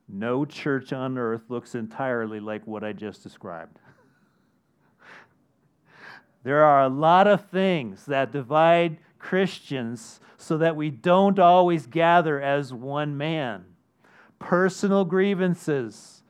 No 0.08 0.46
church 0.46 0.92
on 0.92 1.18
earth 1.18 1.44
looks 1.50 1.74
entirely 1.74 2.40
like 2.40 2.68
what 2.68 2.84
I 2.84 2.94
just 2.94 3.24
described. 3.24 3.80
there 6.44 6.64
are 6.64 6.84
a 6.84 6.90
lot 6.90 7.28
of 7.28 7.50
things 7.50 8.06
that 8.06 8.32
divide 8.32 8.98
Christians 9.20 10.20
so 10.38 10.58
that 10.58 10.76
we 10.76 10.90
don't 10.90 11.40
always 11.40 11.88
gather 11.88 12.42
as 12.42 12.74
one 12.74 13.16
man. 13.16 13.66
Personal 14.40 15.06
grievances 15.06 16.21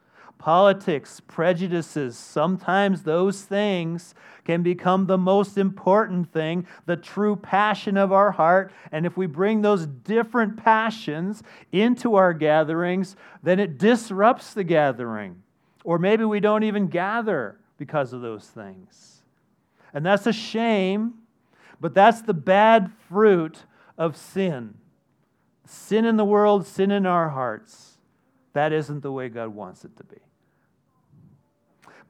politics, 0.41 1.21
prejudices, 1.27 2.17
sometimes 2.17 3.03
those 3.03 3.43
things 3.43 4.15
can 4.43 4.63
become 4.63 5.05
the 5.05 5.17
most 5.17 5.55
important 5.55 6.33
thing, 6.33 6.65
the 6.87 6.97
true 6.97 7.35
passion 7.35 7.95
of 7.95 8.11
our 8.11 8.31
heart. 8.31 8.73
And 8.91 9.05
if 9.05 9.15
we 9.15 9.27
bring 9.27 9.61
those 9.61 9.85
different 9.85 10.57
passions 10.57 11.43
into 11.71 12.15
our 12.15 12.33
gatherings, 12.33 13.15
then 13.43 13.59
it 13.59 13.77
disrupts 13.77 14.55
the 14.55 14.63
gathering. 14.63 15.43
Or 15.83 15.99
maybe 15.99 16.23
we 16.23 16.39
don't 16.39 16.63
even 16.63 16.87
gather 16.87 17.59
because 17.77 18.11
of 18.11 18.21
those 18.21 18.47
things. 18.47 19.21
And 19.93 20.03
that's 20.03 20.25
a 20.25 20.33
shame, 20.33 21.13
but 21.79 21.93
that's 21.93 22.23
the 22.23 22.33
bad 22.33 22.91
fruit 23.09 23.59
of 23.95 24.17
sin. 24.17 24.73
Sin 25.67 26.03
in 26.03 26.17
the 26.17 26.25
world, 26.25 26.65
sin 26.65 26.89
in 26.89 27.05
our 27.05 27.29
hearts. 27.29 27.99
That 28.53 28.73
isn't 28.73 29.01
the 29.01 29.11
way 29.11 29.29
God 29.29 29.49
wants 29.49 29.85
it 29.85 29.95
to 29.97 30.03
be. 30.03 30.17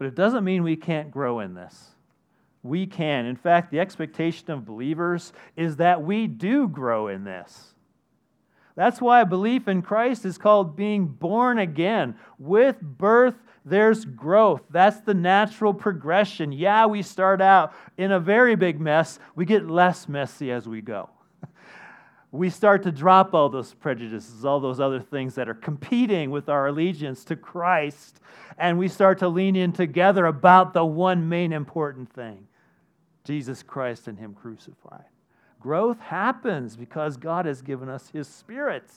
But 0.01 0.07
it 0.07 0.15
doesn't 0.15 0.43
mean 0.43 0.63
we 0.63 0.77
can't 0.77 1.11
grow 1.11 1.41
in 1.41 1.53
this. 1.53 1.91
We 2.63 2.87
can. 2.87 3.27
In 3.27 3.35
fact, 3.35 3.69
the 3.69 3.79
expectation 3.79 4.49
of 4.49 4.65
believers 4.65 5.31
is 5.55 5.75
that 5.75 6.01
we 6.01 6.25
do 6.25 6.67
grow 6.67 7.07
in 7.07 7.23
this. 7.23 7.75
That's 8.75 8.99
why 8.99 9.23
belief 9.25 9.67
in 9.67 9.83
Christ 9.83 10.25
is 10.25 10.39
called 10.39 10.75
being 10.75 11.05
born 11.05 11.59
again. 11.59 12.15
With 12.39 12.81
birth, 12.81 13.35
there's 13.63 14.03
growth. 14.03 14.63
That's 14.71 15.01
the 15.01 15.13
natural 15.13 15.71
progression. 15.71 16.51
Yeah, 16.51 16.87
we 16.87 17.03
start 17.03 17.39
out 17.39 17.71
in 17.95 18.11
a 18.11 18.19
very 18.19 18.55
big 18.55 18.81
mess, 18.81 19.19
we 19.35 19.45
get 19.45 19.69
less 19.69 20.09
messy 20.09 20.51
as 20.51 20.67
we 20.67 20.81
go. 20.81 21.11
We 22.31 22.49
start 22.49 22.83
to 22.83 22.91
drop 22.91 23.33
all 23.33 23.49
those 23.49 23.73
prejudices, 23.73 24.45
all 24.45 24.61
those 24.61 24.79
other 24.79 25.01
things 25.01 25.35
that 25.35 25.49
are 25.49 25.53
competing 25.53 26.31
with 26.31 26.47
our 26.47 26.67
allegiance 26.67 27.25
to 27.25 27.35
Christ, 27.35 28.21
and 28.57 28.77
we 28.77 28.87
start 28.87 29.19
to 29.19 29.27
lean 29.27 29.57
in 29.57 29.73
together 29.73 30.25
about 30.25 30.73
the 30.73 30.85
one 30.85 31.27
main 31.27 31.51
important 31.51 32.11
thing 32.13 32.47
Jesus 33.25 33.63
Christ 33.63 34.07
and 34.07 34.17
Him 34.17 34.33
crucified. 34.33 35.05
Growth 35.59 35.99
happens 35.99 36.75
because 36.75 37.17
God 37.17 37.45
has 37.45 37.61
given 37.61 37.89
us 37.89 38.09
His 38.09 38.27
Spirit. 38.27 38.89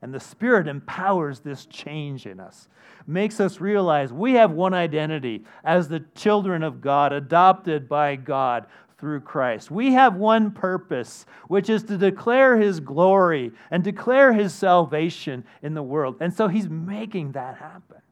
And 0.00 0.14
the 0.14 0.20
Spirit 0.20 0.68
empowers 0.68 1.40
this 1.40 1.66
change 1.66 2.24
in 2.24 2.38
us, 2.38 2.68
makes 3.06 3.40
us 3.40 3.60
realize 3.60 4.12
we 4.12 4.34
have 4.34 4.52
one 4.52 4.72
identity 4.72 5.44
as 5.64 5.88
the 5.88 6.04
children 6.14 6.62
of 6.62 6.80
God, 6.80 7.12
adopted 7.12 7.88
by 7.88 8.14
God 8.14 8.66
through 8.98 9.20
Christ. 9.20 9.70
We 9.70 9.92
have 9.92 10.16
one 10.16 10.50
purpose, 10.50 11.24
which 11.46 11.70
is 11.70 11.84
to 11.84 11.96
declare 11.96 12.56
His 12.56 12.80
glory 12.80 13.52
and 13.70 13.84
declare 13.84 14.32
His 14.32 14.52
salvation 14.52 15.44
in 15.62 15.74
the 15.74 15.82
world. 15.82 16.16
And 16.20 16.34
so 16.34 16.48
He's 16.48 16.68
making 16.68 17.32
that 17.32 17.56
happen. 17.56 18.02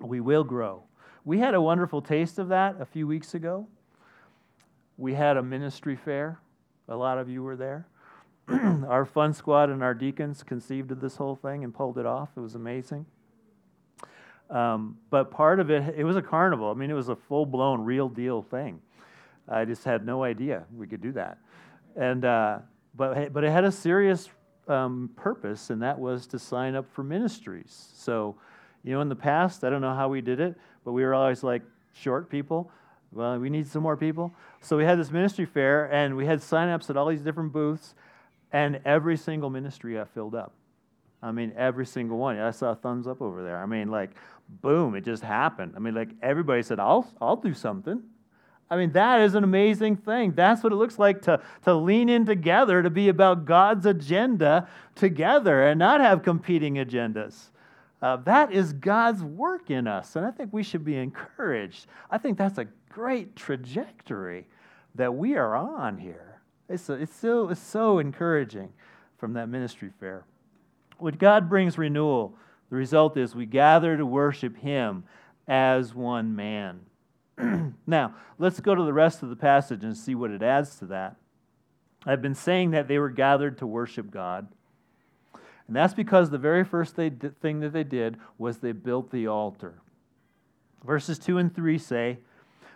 We 0.00 0.20
will 0.20 0.44
grow. 0.44 0.84
We 1.24 1.38
had 1.38 1.54
a 1.54 1.60
wonderful 1.60 2.02
taste 2.02 2.38
of 2.38 2.48
that 2.48 2.80
a 2.80 2.86
few 2.86 3.06
weeks 3.06 3.34
ago. 3.34 3.66
We 4.96 5.14
had 5.14 5.36
a 5.36 5.42
ministry 5.42 5.96
fair. 5.96 6.38
A 6.88 6.96
lot 6.96 7.18
of 7.18 7.28
you 7.28 7.42
were 7.42 7.56
there. 7.56 7.86
our 8.48 9.04
fun 9.06 9.32
squad 9.32 9.70
and 9.70 9.82
our 9.82 9.94
deacons 9.94 10.42
conceived 10.42 10.90
of 10.90 11.00
this 11.00 11.16
whole 11.16 11.34
thing 11.34 11.64
and 11.64 11.74
pulled 11.74 11.98
it 11.98 12.06
off. 12.06 12.28
It 12.36 12.40
was 12.40 12.54
amazing. 12.54 13.06
Um, 14.50 14.98
but 15.10 15.30
part 15.30 15.60
of 15.60 15.70
it, 15.70 15.94
it 15.96 16.04
was 16.04 16.16
a 16.16 16.22
carnival. 16.22 16.70
I 16.70 16.74
mean, 16.74 16.90
it 16.90 16.94
was 16.94 17.08
a 17.08 17.16
full 17.16 17.46
blown, 17.46 17.80
real 17.80 18.08
deal 18.08 18.42
thing. 18.42 18.80
I 19.48 19.64
just 19.64 19.84
had 19.84 20.06
no 20.06 20.24
idea 20.24 20.64
we 20.74 20.86
could 20.86 21.00
do 21.00 21.12
that. 21.12 21.38
And, 21.96 22.24
uh, 22.24 22.58
but, 22.94 23.32
but 23.32 23.44
it 23.44 23.50
had 23.50 23.64
a 23.64 23.72
serious 23.72 24.28
um, 24.68 25.10
purpose, 25.16 25.70
and 25.70 25.82
that 25.82 25.98
was 25.98 26.26
to 26.28 26.38
sign 26.38 26.74
up 26.74 26.86
for 26.92 27.02
ministries. 27.02 27.88
So, 27.94 28.36
you 28.82 28.92
know, 28.92 29.00
in 29.00 29.08
the 29.08 29.16
past, 29.16 29.64
I 29.64 29.70
don't 29.70 29.80
know 29.80 29.94
how 29.94 30.08
we 30.08 30.20
did 30.20 30.40
it, 30.40 30.56
but 30.84 30.92
we 30.92 31.02
were 31.04 31.14
always 31.14 31.42
like 31.42 31.62
short 31.92 32.30
people. 32.30 32.70
Well, 33.12 33.38
we 33.38 33.48
need 33.50 33.66
some 33.66 33.82
more 33.82 33.96
people. 33.96 34.34
So 34.60 34.76
we 34.76 34.84
had 34.84 34.98
this 34.98 35.10
ministry 35.10 35.46
fair, 35.46 35.92
and 35.92 36.16
we 36.16 36.26
had 36.26 36.42
sign-ups 36.42 36.90
at 36.90 36.96
all 36.96 37.06
these 37.06 37.22
different 37.22 37.52
booths, 37.52 37.94
and 38.52 38.80
every 38.84 39.16
single 39.16 39.50
ministry 39.50 39.94
got 39.94 40.08
filled 40.14 40.34
up. 40.34 40.52
I 41.22 41.32
mean, 41.32 41.52
every 41.56 41.86
single 41.86 42.18
one. 42.18 42.38
I 42.38 42.50
saw 42.50 42.74
thumbs 42.74 43.06
up 43.06 43.22
over 43.22 43.42
there. 43.42 43.62
I 43.62 43.66
mean, 43.66 43.88
like, 43.88 44.10
boom, 44.48 44.94
it 44.94 45.04
just 45.04 45.22
happened. 45.22 45.74
I 45.76 45.78
mean, 45.78 45.94
like, 45.94 46.10
everybody 46.22 46.62
said, 46.62 46.78
I'll, 46.78 47.10
I'll 47.20 47.36
do 47.36 47.54
something. 47.54 48.02
I 48.70 48.76
mean, 48.76 48.92
that 48.92 49.20
is 49.20 49.34
an 49.34 49.44
amazing 49.44 49.96
thing. 49.96 50.32
That's 50.32 50.62
what 50.62 50.72
it 50.72 50.76
looks 50.76 50.98
like 50.98 51.22
to, 51.22 51.40
to 51.64 51.74
lean 51.74 52.08
in 52.08 52.24
together, 52.24 52.82
to 52.82 52.90
be 52.90 53.08
about 53.08 53.44
God's 53.44 53.86
agenda 53.86 54.68
together 54.94 55.64
and 55.64 55.78
not 55.78 56.00
have 56.00 56.22
competing 56.22 56.74
agendas. 56.74 57.50
Uh, 58.00 58.16
that 58.16 58.52
is 58.52 58.72
God's 58.72 59.22
work 59.22 59.70
in 59.70 59.86
us, 59.86 60.16
and 60.16 60.26
I 60.26 60.30
think 60.30 60.52
we 60.52 60.62
should 60.62 60.84
be 60.84 60.96
encouraged. 60.96 61.86
I 62.10 62.18
think 62.18 62.36
that's 62.36 62.58
a 62.58 62.66
great 62.88 63.36
trajectory 63.36 64.46
that 64.94 65.14
we 65.14 65.36
are 65.36 65.56
on 65.56 65.98
here. 65.98 66.40
It's, 66.68 66.88
a, 66.88 66.94
it's, 66.94 67.14
so, 67.14 67.48
it's 67.48 67.60
so 67.60 67.98
encouraging 67.98 68.72
from 69.18 69.34
that 69.34 69.48
ministry 69.48 69.90
fair. 70.00 70.24
When 70.98 71.14
God 71.14 71.48
brings 71.48 71.78
renewal, 71.78 72.36
the 72.70 72.76
result 72.76 73.16
is 73.16 73.34
we 73.34 73.46
gather 73.46 73.96
to 73.96 74.06
worship 74.06 74.56
Him 74.56 75.04
as 75.46 75.94
one 75.94 76.34
man. 76.34 76.80
now, 77.86 78.14
let's 78.38 78.60
go 78.60 78.74
to 78.74 78.82
the 78.82 78.92
rest 78.92 79.22
of 79.22 79.30
the 79.30 79.36
passage 79.36 79.84
and 79.84 79.96
see 79.96 80.14
what 80.14 80.30
it 80.30 80.42
adds 80.42 80.76
to 80.76 80.86
that. 80.86 81.16
I've 82.06 82.22
been 82.22 82.34
saying 82.34 82.72
that 82.72 82.88
they 82.88 82.98
were 82.98 83.10
gathered 83.10 83.58
to 83.58 83.66
worship 83.66 84.10
God. 84.10 84.48
And 85.66 85.74
that's 85.74 85.94
because 85.94 86.30
the 86.30 86.38
very 86.38 86.64
first 86.64 86.94
thing 86.94 87.60
that 87.60 87.72
they 87.72 87.84
did 87.84 88.18
was 88.36 88.58
they 88.58 88.72
built 88.72 89.10
the 89.10 89.26
altar. 89.26 89.80
Verses 90.84 91.18
2 91.18 91.38
and 91.38 91.54
3 91.54 91.78
say, 91.78 92.18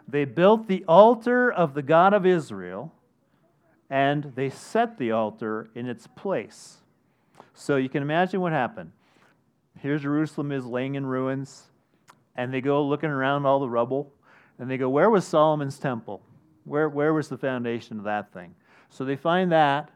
They 0.07 0.25
built 0.25 0.67
the 0.67 0.85
altar 0.89 1.53
of 1.53 1.75
the 1.75 1.83
God 1.83 2.15
of 2.15 2.25
Israel, 2.25 2.93
and 3.91 4.33
they 4.35 4.49
set 4.49 4.97
the 4.97 5.13
altar 5.13 5.69
in 5.75 5.87
its 5.87 6.07
place. 6.07 6.79
So 7.53 7.77
you 7.77 7.91
can 7.91 8.03
imagine 8.03 8.41
what 8.41 8.53
happened. 8.53 8.93
Here 9.81 9.99
Jerusalem 9.99 10.51
is 10.51 10.65
laying 10.65 10.95
in 10.95 11.05
ruins, 11.05 11.65
and 12.35 12.53
they 12.53 12.63
go 12.63 12.83
looking 12.83 13.11
around 13.11 13.45
all 13.45 13.61
the 13.61 13.69
rubble, 13.69 14.13
and 14.59 14.71
they 14.71 14.77
go, 14.77 14.89
Where 14.89 15.11
was 15.11 15.27
Solomon's 15.27 15.79
temple? 15.79 16.23
Where, 16.65 16.89
where 16.89 17.15
was 17.15 17.29
the 17.29 17.39
foundation 17.39 17.99
of 17.99 18.05
that 18.05 18.33
thing? 18.33 18.55
So 18.91 19.05
they 19.05 19.17
find 19.17 19.53
that, 19.53 19.91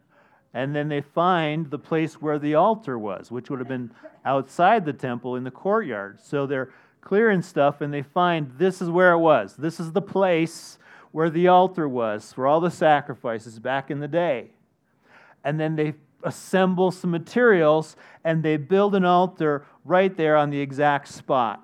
and 0.55 0.75
then 0.75 0.89
they 0.89 1.01
find 1.01 1.71
the 1.71 1.79
place 1.79 2.15
where 2.15 2.39
the 2.39 2.55
altar 2.55 2.99
was, 2.99 3.31
which 3.31 3.51
would 3.51 3.59
have 3.59 3.69
been 3.69 3.91
outside 4.25 4.85
the 4.85 4.93
temple 4.93 5.37
in 5.37 5.45
the 5.45 5.51
courtyard. 5.51 6.21
So 6.21 6.47
they're 6.47 6.71
clearing 7.01 7.43
stuff 7.43 7.81
and 7.81 7.93
they 7.93 8.03
find 8.03 8.53
this 8.59 8.81
is 8.81 8.89
where 8.89 9.13
it 9.13 9.19
was. 9.19 9.57
This 9.57 9.81
is 9.81 9.93
the 9.93 10.03
place 10.03 10.79
where 11.11 11.31
the 11.31 11.49
altar 11.49 11.89
was 11.89 12.33
for 12.33 12.47
all 12.47 12.61
the 12.61 12.71
sacrifices 12.71 13.59
back 13.59 13.91
in 13.91 14.01
the 14.01 14.09
day. 14.09 14.51
And 15.45 15.59
then 15.59 15.77
they 15.77 15.95
assemble 16.23 16.91
some 16.91 17.11
materials 17.11 17.97
and 18.25 18.43
they 18.43 18.57
build 18.57 18.95
an 18.95 19.05
altar 19.05 19.67
right 19.85 20.17
there 20.17 20.37
on 20.37 20.51
the 20.51 20.61
exact 20.61 21.09
spot. 21.09 21.61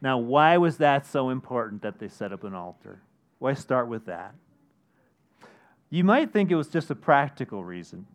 Now, 0.00 0.18
why 0.18 0.56
was 0.58 0.76
that 0.78 1.06
so 1.06 1.30
important 1.30 1.82
that 1.82 1.98
they 1.98 2.08
set 2.08 2.32
up 2.32 2.44
an 2.44 2.54
altar? 2.54 3.02
Why 3.38 3.54
start 3.54 3.88
with 3.88 4.06
that? 4.06 4.34
You 5.90 6.04
might 6.04 6.32
think 6.32 6.50
it 6.50 6.56
was 6.56 6.68
just 6.68 6.90
a 6.90 6.94
practical 6.94 7.64
reason. 7.64 8.06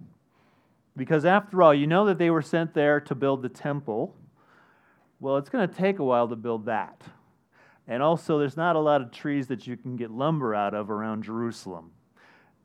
Because 0.95 1.25
after 1.25 1.61
all, 1.61 1.73
you 1.73 1.87
know 1.87 2.05
that 2.05 2.19
they 2.19 2.29
were 2.29 2.41
sent 2.41 2.73
there 2.73 2.99
to 3.01 3.15
build 3.15 3.41
the 3.41 3.49
temple. 3.49 4.15
Well, 5.19 5.37
it's 5.37 5.49
going 5.49 5.67
to 5.67 5.75
take 5.75 5.99
a 5.99 6.03
while 6.03 6.27
to 6.27 6.35
build 6.35 6.65
that. 6.67 7.01
And 7.87 8.01
also, 8.01 8.37
there's 8.37 8.55
not 8.55 8.75
a 8.75 8.79
lot 8.79 9.01
of 9.01 9.11
trees 9.11 9.47
that 9.47 9.67
you 9.67 9.75
can 9.75 9.95
get 9.95 10.11
lumber 10.11 10.55
out 10.55 10.73
of 10.73 10.89
around 10.89 11.23
Jerusalem. 11.23 11.91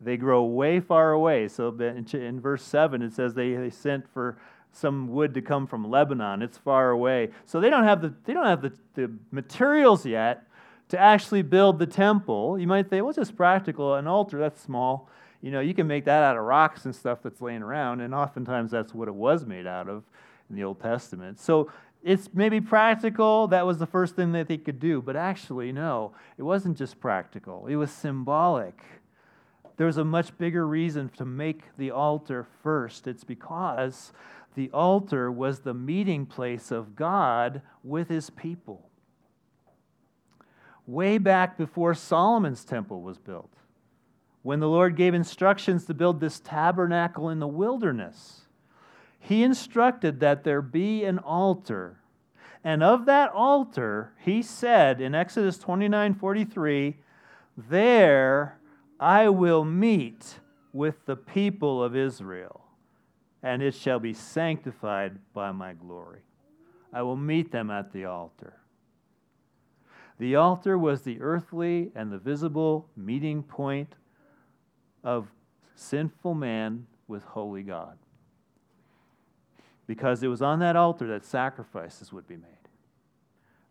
They 0.01 0.17
grow 0.17 0.45
way 0.45 0.79
far 0.79 1.11
away. 1.11 1.49
So 1.49 1.71
in 1.71 2.41
verse 2.41 2.63
7, 2.63 3.03
it 3.03 3.13
says 3.13 3.35
they, 3.35 3.55
they 3.55 3.71
sent 3.71 4.09
for 4.13 4.39
some 4.73 5.09
wood 5.09 5.35
to 5.35 5.43
come 5.43 5.67
from 5.67 5.89
Lebanon. 5.89 6.43
It's 6.43 6.59
far 6.59 6.91
away. 6.91 7.31
So 7.47 7.61
they 7.61 7.71
don't 7.71 7.85
have 7.85 8.03
the, 8.03 8.15
they 8.25 8.33
don't 8.33 8.47
have 8.47 8.63
the, 8.63 8.73
the 8.95 9.13
materials 9.31 10.07
yet 10.07 10.49
to 10.89 10.99
actually 10.99 11.43
build 11.43 11.79
the 11.79 11.87
temple, 11.87 12.59
you 12.59 12.67
might 12.67 12.89
say, 12.89 13.01
well, 13.01 13.11
it's 13.11 13.17
just 13.17 13.37
practical. 13.37 13.95
An 13.95 14.07
altar, 14.07 14.39
that's 14.39 14.61
small. 14.61 15.09
You 15.43 15.51
know, 15.51 15.61
you 15.61 15.75
can 15.75 15.87
make 15.87 16.05
that 16.07 16.23
out 16.23 16.37
of 16.37 16.45
rocks 16.45 16.85
and 16.85 16.95
stuff 16.95 17.21
that's 17.23 17.41
laying 17.41 17.63
around, 17.63 18.01
and 18.01 18.15
oftentimes 18.15 18.71
that's 18.71 18.95
what 18.95 19.07
it 19.07 19.15
was 19.15 19.47
made 19.47 19.67
out 19.67 19.89
of 19.89 20.05
in 20.51 20.57
the 20.57 20.65
Old 20.65 20.81
Testament. 20.81 21.39
So 21.39 21.71
it's 22.03 22.31
maybe 22.33 22.61
practical. 22.61 23.49
That 23.49 23.67
was 23.67 23.79
the 23.79 23.87
first 23.87 24.17
thing 24.17 24.33
that 24.33 24.49
they 24.49 24.57
could 24.57 24.81
do. 24.81 25.03
But 25.03 25.15
actually, 25.15 25.73
no, 25.73 26.13
it 26.39 26.43
wasn't 26.43 26.79
just 26.79 26.99
practical, 27.01 27.67
it 27.67 27.77
was 27.77 27.91
symbolic. 27.91 28.81
There 29.77 29.87
was 29.87 29.99
a 29.99 30.05
much 30.05 30.37
bigger 30.39 30.67
reason 30.67 31.09
to 31.19 31.25
make 31.25 31.63
the 31.77 31.93
altar 31.93 32.49
first. 32.65 33.07
It's 33.07 33.23
because 33.23 34.13
the 34.55 34.71
altar 34.71 35.31
was 35.31 35.61
the 35.61 35.75
meeting 35.75 36.27
place 36.27 36.71
of 36.71 36.97
God 36.97 37.63
with 37.83 38.09
his 38.09 38.31
people 38.31 38.89
way 40.89 41.19
back 41.19 41.59
before 41.59 41.95
Solomon's 41.95 42.65
temple 42.65 43.03
was 43.03 43.19
built, 43.19 43.53
when 44.43 44.59
the 44.59 44.69
Lord 44.69 44.97
gave 44.97 45.13
instructions 45.13 45.85
to 45.85 45.95
build 45.95 46.19
this 46.19 46.41
tabernacle 46.41 47.29
in 47.29 47.39
the 47.39 47.47
wilderness. 47.47 48.47
He 49.21 49.43
instructed 49.43 50.21
that 50.21 50.45
there 50.45 50.63
be 50.63 51.05
an 51.05 51.19
altar. 51.19 52.01
And 52.65 52.83
of 52.83 53.05
that 53.05 53.31
altar, 53.33 54.15
he 54.19 54.43
said 54.43 55.01
in 55.01 55.15
Exodus 55.15 55.59
29 55.59 56.15
43, 56.15 56.97
There 57.57 58.59
I 58.99 59.29
will 59.29 59.65
meet 59.65 60.41
with 60.73 61.05
the 61.05 61.17
people 61.17 61.85
of 61.85 61.95
Israel, 61.95 62.65
and 63.43 63.63
it 63.63 63.75
shall 63.75 63.99
be 63.99 64.13
sanctified 64.13 65.19
by 65.33 65.53
my 65.53 65.73
glory. 65.73 66.21
I 66.93 67.03
will 67.03 67.17
meet 67.17 67.53
them 67.53 67.71
at 67.71 67.93
the 67.93 68.05
altar. 68.05 68.55
The 70.19 70.35
altar 70.35 70.77
was 70.77 71.03
the 71.03 71.21
earthly 71.21 71.93
and 71.95 72.11
the 72.11 72.19
visible 72.19 72.89
meeting 72.97 73.43
point 73.43 73.95
of 75.05 75.29
sinful 75.77 76.35
man 76.35 76.87
with 77.07 77.23
holy 77.23 77.63
God. 77.63 77.99
Because 79.87 80.23
it 80.23 80.29
was 80.29 80.43
on 80.43 80.59
that 80.59 80.77
altar 80.77 81.07
that 81.07 81.25
sacrifices 81.25 82.13
would 82.13 82.27
be 82.27 82.37
made. 82.37 82.45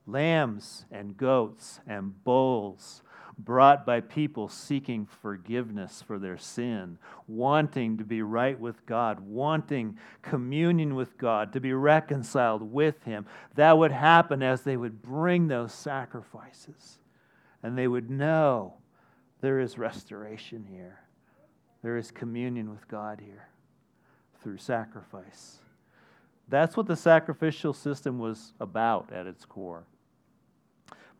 lambs 0.07 0.85
and 0.89 1.17
goats 1.17 1.81
and 1.85 2.23
bulls 2.23 3.03
brought 3.37 3.85
by 3.85 4.01
people 4.01 4.49
seeking 4.49 5.05
forgiveness 5.05 6.01
for 6.01 6.17
their 6.17 6.37
sin, 6.37 6.97
wanting 7.27 7.97
to 7.97 8.03
be 8.03 8.21
right 8.21 8.59
with 8.59 8.85
God, 8.85 9.19
wanting 9.19 9.97
communion 10.21 10.95
with 10.95 11.17
God, 11.17 11.53
to 11.53 11.59
be 11.59 11.73
reconciled 11.73 12.61
with 12.63 13.03
Him. 13.03 13.27
That 13.55 13.77
would 13.77 13.91
happen 13.91 14.41
as 14.41 14.61
they 14.61 14.75
would 14.75 15.01
bring 15.01 15.47
those 15.47 15.73
sacrifices 15.73 16.99
and 17.61 17.77
they 17.77 17.87
would 17.87 18.09
know 18.09 18.75
there 19.41 19.59
is 19.59 19.77
restoration 19.77 20.65
here, 20.67 20.99
there 21.83 21.97
is 21.97 22.09
communion 22.09 22.71
with 22.71 22.87
God 22.87 23.21
here 23.23 23.49
through 24.41 24.57
sacrifice. 24.57 25.59
That's 26.47 26.77
what 26.77 26.87
the 26.87 26.95
sacrificial 26.95 27.73
system 27.73 28.19
was 28.19 28.53
about 28.59 29.11
at 29.11 29.27
its 29.27 29.45
core. 29.45 29.85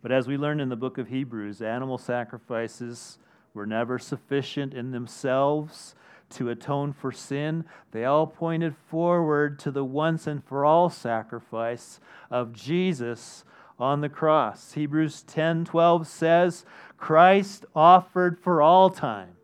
But 0.02 0.12
as 0.12 0.28
we 0.28 0.38
learned 0.38 0.62
in 0.62 0.70
the 0.70 0.76
book 0.76 0.98
of 0.98 1.08
Hebrews, 1.08 1.62
animal 1.62 1.98
sacrifices 1.98 3.18
were 3.54 3.66
never 3.66 3.98
sufficient 3.98 4.74
in 4.74 4.92
themselves 4.92 5.96
to 6.30 6.50
atone 6.50 6.94
for 6.94 7.12
sin. 7.12 7.66
They 7.92 8.06
all 8.06 8.28
pointed 8.28 8.76
forward 8.76 9.60
to 9.60 9.72
the 9.72 9.86
once 9.86 10.28
and 10.28 10.44
for 10.44 10.66
all 10.66 10.90
sacrifice 10.90 12.00
of 12.30 12.54
Jesus 12.54 13.46
on 13.80 14.02
the 14.02 14.10
cross. 14.10 14.74
Hebrews 14.74 15.24
10:12 15.24 16.08
says, 16.08 16.66
"Christ 16.98 17.66
offered 17.76 18.38
for 18.40 18.62
all 18.62 18.90
time 18.90 19.38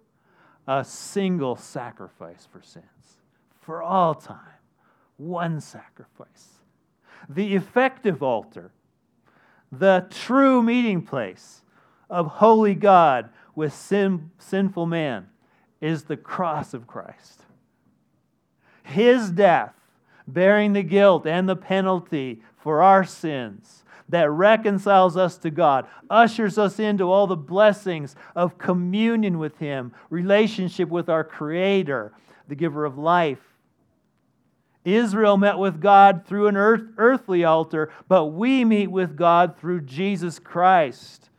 a 0.67 0.83
single 0.83 1.55
sacrifice 1.55 2.45
for 2.45 2.61
sins. 2.61 3.21
For 3.59 3.81
all 3.81 4.15
time, 4.15 4.59
one 5.17 5.59
sacrifice. 5.59 6.59
The 7.29 7.55
effective 7.55 8.21
altar 8.21 8.71
the 9.79 10.07
true 10.09 10.61
meeting 10.61 11.01
place 11.01 11.61
of 12.09 12.27
holy 12.27 12.75
God 12.75 13.29
with 13.55 13.73
sin, 13.73 14.31
sinful 14.37 14.85
man 14.85 15.27
is 15.81 16.03
the 16.03 16.17
cross 16.17 16.73
of 16.73 16.87
Christ. 16.87 17.41
His 18.83 19.31
death, 19.31 19.73
bearing 20.27 20.73
the 20.73 20.83
guilt 20.83 21.25
and 21.25 21.47
the 21.47 21.55
penalty 21.55 22.41
for 22.57 22.81
our 22.81 23.03
sins, 23.03 23.83
that 24.09 24.29
reconciles 24.29 25.17
us 25.17 25.37
to 25.37 25.49
God, 25.49 25.87
ushers 26.09 26.57
us 26.57 26.79
into 26.79 27.05
all 27.05 27.25
the 27.25 27.35
blessings 27.35 28.15
of 28.35 28.57
communion 28.57 29.39
with 29.39 29.57
Him, 29.57 29.93
relationship 30.09 30.89
with 30.89 31.09
our 31.09 31.23
Creator, 31.23 32.13
the 32.47 32.55
giver 32.55 32.85
of 32.85 32.97
life, 32.97 33.52
Israel 34.85 35.37
met 35.37 35.57
with 35.57 35.79
God 35.79 36.25
through 36.25 36.47
an 36.47 36.57
earth, 36.57 36.83
earthly 36.97 37.43
altar, 37.43 37.91
but 38.07 38.25
we 38.25 38.65
meet 38.65 38.87
with 38.87 39.15
God 39.15 39.57
through 39.57 39.81
Jesus 39.81 40.39
Christ, 40.39 41.29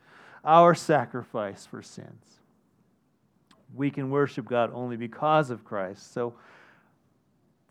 our 0.45 0.75
sacrifice 0.75 1.67
for 1.67 1.83
sins. 1.83 2.41
We 3.75 3.91
can 3.91 4.11
worship 4.11 4.49
God 4.49 4.71
only 4.73 4.97
because 4.97 5.51
of 5.51 5.65
Christ. 5.65 6.13
So, 6.13 6.35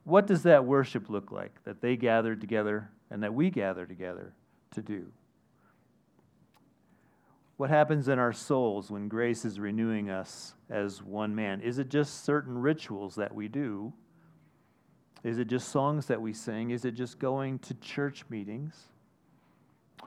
what 0.04 0.28
does 0.28 0.44
that 0.44 0.66
worship 0.66 1.10
look 1.10 1.32
like 1.32 1.64
that 1.64 1.82
they 1.82 1.96
gathered 1.96 2.42
together 2.42 2.90
and 3.10 3.24
that 3.24 3.34
we 3.34 3.50
gather 3.50 3.86
together 3.86 4.34
to 4.72 4.82
do? 4.82 5.06
What 7.58 7.70
happens 7.70 8.10
in 8.10 8.20
our 8.20 8.34
souls 8.34 8.92
when 8.92 9.08
grace 9.08 9.46
is 9.46 9.60
renewing 9.60 10.10
us 10.10 10.56
as 10.70 11.02
one 11.02 11.34
man? 11.34 11.62
Is 11.62 11.80
it 11.80 11.90
just 11.90 12.26
certain 12.26 12.58
rituals 12.58 13.16
that 13.16 13.34
we 13.34 13.48
do? 13.48 13.94
Is 15.24 15.40
it 15.40 15.48
just 15.48 15.70
songs 15.70 16.08
that 16.08 16.22
we 16.22 16.34
sing? 16.34 16.72
Is 16.72 16.84
it 16.86 16.92
just 16.92 17.18
going 17.18 17.60
to 17.60 17.74
church 17.76 18.26
meetings? 18.30 18.76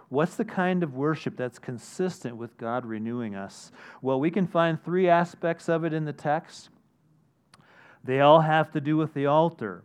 What's 0.09 0.37
the 0.37 0.44
kind 0.44 0.83
of 0.83 0.94
worship 0.94 1.37
that's 1.37 1.59
consistent 1.59 2.37
with 2.37 2.57
God 2.59 2.85
renewing 2.85 3.35
us? 3.35 3.72
Well, 4.02 4.20
we 4.20 4.31
can 4.31 4.46
find 4.46 4.83
three 4.83 5.09
aspects 5.09 5.68
of 5.68 5.85
it 5.85 5.92
in 5.92 6.05
the 6.05 6.12
text. 6.12 6.68
They 8.05 8.20
all 8.20 8.40
have 8.40 8.70
to 8.72 8.81
do 8.81 8.96
with 8.96 9.14
the 9.14 9.26
altar. 9.26 9.83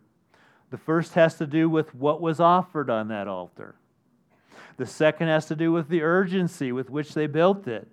The 0.69 0.77
first 0.77 1.15
has 1.15 1.35
to 1.35 1.47
do 1.47 1.69
with 1.69 1.95
what 1.95 2.21
was 2.21 2.39
offered 2.39 2.89
on 2.89 3.07
that 3.07 3.27
altar. 3.27 3.75
The 4.77 4.85
second 4.85 5.27
has 5.27 5.47
to 5.47 5.55
do 5.55 5.71
with 5.71 5.89
the 5.89 6.01
urgency 6.01 6.71
with 6.71 6.89
which 6.89 7.13
they 7.13 7.27
built 7.27 7.67
it. 7.67 7.87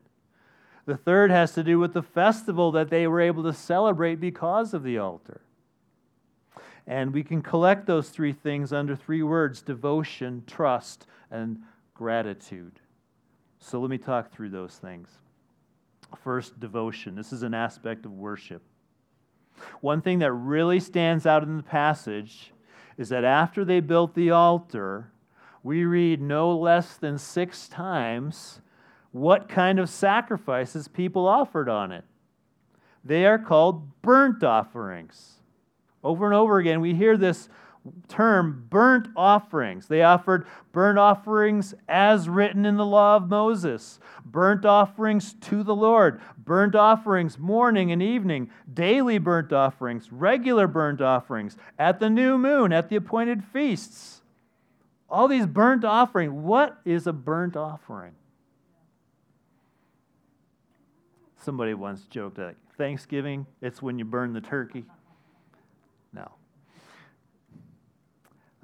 The 0.87 0.97
third 0.97 1.31
has 1.31 1.53
to 1.53 1.63
do 1.63 1.79
with 1.79 1.93
the 1.93 2.03
festival 2.03 2.73
that 2.73 2.89
they 2.91 3.07
were 3.07 3.21
able 3.21 3.43
to 3.45 3.53
celebrate 3.53 4.17
because 4.17 4.75
of 4.75 4.83
the 4.83 4.99
altar. 4.99 5.41
And 6.89 7.13
we 7.13 7.23
can 7.23 7.43
collect 7.43 7.87
those 7.87 8.09
three 8.09 8.33
things 8.33 8.73
under 8.73 8.97
three 8.97 9.23
words 9.23 9.61
devotion, 9.61 10.43
trust, 10.47 11.07
and 11.31 11.59
gratitude. 11.95 12.81
So 13.61 13.79
let 13.79 13.91
me 13.91 13.99
talk 13.99 14.33
through 14.33 14.49
those 14.49 14.77
things. 14.77 15.11
First, 16.25 16.59
devotion. 16.59 17.15
This 17.15 17.31
is 17.31 17.43
an 17.43 17.53
aspect 17.53 18.07
of 18.07 18.13
worship. 18.13 18.63
One 19.83 20.01
thing 20.01 20.21
that 20.21 20.33
really 20.33 20.81
stands 20.81 21.27
out 21.27 21.43
in 21.43 21.59
the 21.59 21.63
passage 21.63 22.53
is 22.97 23.11
that 23.11 23.25
after 23.25 23.67
they 23.67 23.81
built 23.81 24.15
the 24.15 24.31
altar, 24.31 25.13
we 25.63 25.85
read 25.85 26.23
no 26.23 26.57
less 26.57 26.97
than 26.97 27.19
six 27.19 27.69
times 27.69 28.63
what 29.13 29.49
kind 29.49 29.79
of 29.79 29.91
sacrifices 29.91 30.89
people 30.89 31.29
offered 31.29 31.69
on 31.69 31.93
it. 31.93 32.05
They 33.05 33.27
are 33.27 33.39
called 33.39 34.01
burnt 34.01 34.43
offerings. 34.43 35.38
Over 36.09 36.25
and 36.25 36.35
over 36.35 36.59
again, 36.59 36.81
we 36.81 36.95
hear 36.95 37.19
this 37.19 37.51
term 38.09 38.67
burnt 38.71 39.09
offerings. 39.15 39.89
They 39.89 40.01
offered 40.01 40.47
burnt 40.73 40.99
offerings 40.99 41.75
as 41.87 42.31
written 42.31 42.65
in 42.65 42.79
the 42.79 42.87
law 42.87 43.17
of 43.17 43.29
Moses, 43.29 44.01
burnt 44.25 44.65
offerings 44.65 45.35
to 45.35 45.63
the 45.63 45.75
Lord, 45.75 46.23
burnt 46.39 46.75
offerings 46.75 47.39
morning 47.39 47.93
and 47.93 48.03
evening, 48.03 48.49
daily 48.73 49.19
burnt 49.19 49.53
offerings, 49.53 50.11
regular 50.11 50.67
burnt 50.67 51.03
offerings, 51.03 51.59
at 51.79 52.01
the 52.01 52.09
new 52.09 52.39
moon, 52.39 52.73
at 52.73 52.89
the 52.89 52.97
appointed 52.97 53.45
feasts. 53.45 54.23
All 55.11 55.29
these 55.29 55.47
burnt 55.47 55.85
offerings. 55.85 56.33
What 56.33 56.79
is 56.87 57.07
a 57.07 57.13
burnt 57.13 57.55
offering? 57.55 58.15
Somebody 61.37 61.75
once 61.75 62.07
joked 62.07 62.39
that 62.39 62.57
Thanksgiving, 62.79 63.47
it's 63.61 63.83
when 63.83 63.99
you 63.99 64.07
burn 64.07 64.33
the 64.33 64.41
turkey. 64.41 64.87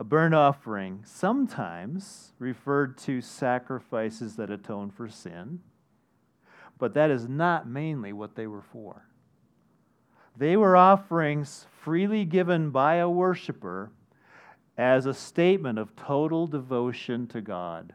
A 0.05 0.07
burnt 0.07 0.35
offering, 0.35 1.01
sometimes 1.07 2.35
referred 2.38 2.99
to 2.99 3.23
sacrifices 3.23 4.37
that 4.37 4.51
atone 4.51 4.90
for 4.90 5.09
sin, 5.09 5.61
but 6.79 6.93
that 6.93 7.11
is 7.11 7.27
not 7.27 7.67
mainly 7.67 8.12
what 8.12 8.35
they 8.35 8.47
were 8.47 8.61
for. 8.61 9.09
They 10.37 10.59
were 10.59 10.77
offerings 10.77 11.64
freely 11.81 12.27
given 12.27 12.69
by 12.69 12.97
a 12.97 13.09
worshiper 13.09 13.93
as 14.77 15.07
a 15.07 15.14
statement 15.14 15.79
of 15.79 15.97
total 15.97 16.47
devotion 16.49 17.27
to 17.29 17.40
God. 17.40 17.95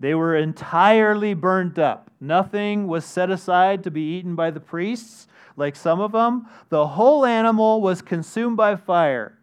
They 0.00 0.16
were 0.16 0.34
entirely 0.34 1.32
burnt 1.34 1.78
up. 1.78 2.10
Nothing 2.20 2.88
was 2.88 3.04
set 3.04 3.30
aside 3.30 3.84
to 3.84 3.92
be 3.92 4.16
eaten 4.16 4.34
by 4.34 4.50
the 4.50 4.58
priests 4.58 5.28
like 5.58 5.76
some 5.76 6.00
of 6.00 6.12
them, 6.12 6.46
the 6.70 6.86
whole 6.86 7.24
animal 7.24 7.80
was 7.82 8.00
consumed 8.00 8.56
by 8.56 8.76
fire, 8.76 9.37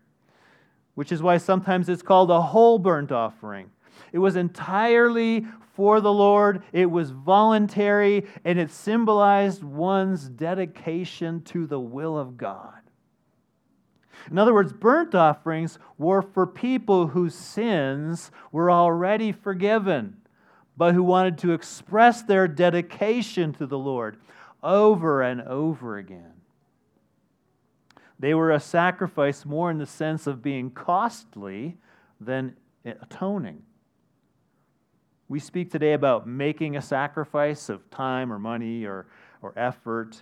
which 0.95 1.11
is 1.11 1.21
why 1.21 1.37
sometimes 1.37 1.87
it's 1.87 2.01
called 2.01 2.31
a 2.31 2.41
whole 2.41 2.79
burnt 2.79 3.11
offering. 3.11 3.69
It 4.11 4.19
was 4.19 4.35
entirely 4.35 5.45
for 5.75 5.99
the 5.99 6.13
Lord, 6.13 6.63
it 6.71 6.89
was 6.89 7.11
voluntary, 7.11 8.25
and 8.45 8.57
it 8.57 8.71
symbolized 8.71 9.61
one's 9.61 10.29
dedication 10.29 11.41
to 11.43 11.67
the 11.67 11.79
will 11.79 12.17
of 12.17 12.37
God. 12.37 12.79
In 14.31 14.37
other 14.37 14.53
words, 14.53 14.71
burnt 14.71 15.13
offerings 15.13 15.77
were 15.97 16.21
for 16.21 16.47
people 16.47 17.07
whose 17.07 17.35
sins 17.35 18.31
were 18.53 18.71
already 18.71 19.33
forgiven, 19.33 20.15
but 20.77 20.93
who 20.93 21.03
wanted 21.03 21.37
to 21.39 21.51
express 21.51 22.23
their 22.23 22.47
dedication 22.47 23.53
to 23.53 23.67
the 23.67 23.77
Lord 23.77 24.17
over 24.63 25.21
and 25.21 25.41
over 25.41 25.97
again. 25.97 26.34
They 28.19 28.33
were 28.33 28.51
a 28.51 28.59
sacrifice 28.59 29.45
more 29.45 29.69
in 29.69 29.77
the 29.77 29.85
sense 29.85 30.27
of 30.27 30.41
being 30.41 30.71
costly 30.71 31.77
than 32.19 32.55
atoning. 32.85 33.63
We 35.27 35.39
speak 35.39 35.71
today 35.71 35.93
about 35.93 36.27
making 36.27 36.77
a 36.77 36.81
sacrifice 36.81 37.67
of 37.69 37.89
time 37.89 38.31
or 38.31 38.39
money 38.39 38.85
or, 38.85 39.07
or 39.41 39.53
effort. 39.57 40.21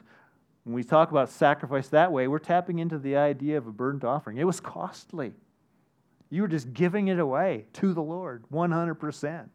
When 0.63 0.73
we 0.73 0.83
talk 0.83 1.11
about 1.11 1.29
sacrifice 1.29 1.89
that 1.89 2.11
way, 2.11 2.27
we're 2.27 2.39
tapping 2.39 2.79
into 2.79 2.97
the 2.97 3.17
idea 3.17 3.57
of 3.57 3.67
a 3.67 3.71
burnt 3.71 4.03
offering. 4.03 4.37
It 4.37 4.45
was 4.45 4.59
costly. 4.59 5.33
You 6.29 6.41
were 6.41 6.47
just 6.47 6.73
giving 6.73 7.09
it 7.09 7.19
away 7.19 7.65
to 7.73 7.93
the 7.93 8.01
Lord 8.01 8.45
100%. 8.51 9.49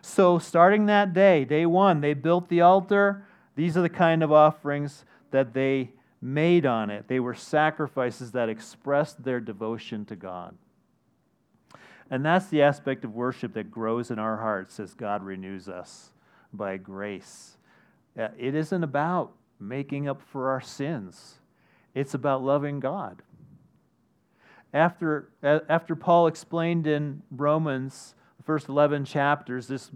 So, 0.00 0.38
starting 0.38 0.86
that 0.86 1.12
day, 1.12 1.44
day 1.44 1.66
one, 1.66 2.00
they 2.00 2.14
built 2.14 2.48
the 2.48 2.62
altar. 2.62 3.26
These 3.54 3.76
are 3.76 3.82
the 3.82 3.88
kind 3.88 4.22
of 4.22 4.32
offerings 4.32 5.04
that 5.30 5.52
they 5.52 5.90
made 6.26 6.66
on 6.66 6.90
it. 6.90 7.06
They 7.06 7.20
were 7.20 7.34
sacrifices 7.34 8.32
that 8.32 8.48
expressed 8.48 9.22
their 9.22 9.38
devotion 9.38 10.04
to 10.06 10.16
God. 10.16 10.56
And 12.10 12.24
that's 12.24 12.46
the 12.46 12.62
aspect 12.62 13.04
of 13.04 13.14
worship 13.14 13.54
that 13.54 13.70
grows 13.70 14.10
in 14.10 14.18
our 14.18 14.36
hearts 14.36 14.80
as 14.80 14.92
God 14.94 15.22
renews 15.22 15.68
us 15.68 16.10
by 16.52 16.76
grace. 16.78 17.56
Uh, 18.18 18.28
it 18.36 18.54
isn't 18.54 18.82
about 18.82 19.32
making 19.60 20.08
up 20.08 20.20
for 20.20 20.50
our 20.50 20.60
sins, 20.60 21.36
it's 21.94 22.14
about 22.14 22.42
loving 22.42 22.80
God. 22.80 23.22
After, 24.74 25.30
after 25.42 25.96
Paul 25.96 26.26
explained 26.26 26.86
in 26.86 27.22
Romans, 27.30 28.14
the 28.36 28.42
first 28.42 28.68
11 28.68 29.06
chapters, 29.06 29.68
this 29.68 29.90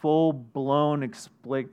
full 0.00 0.32
blown 0.32 1.12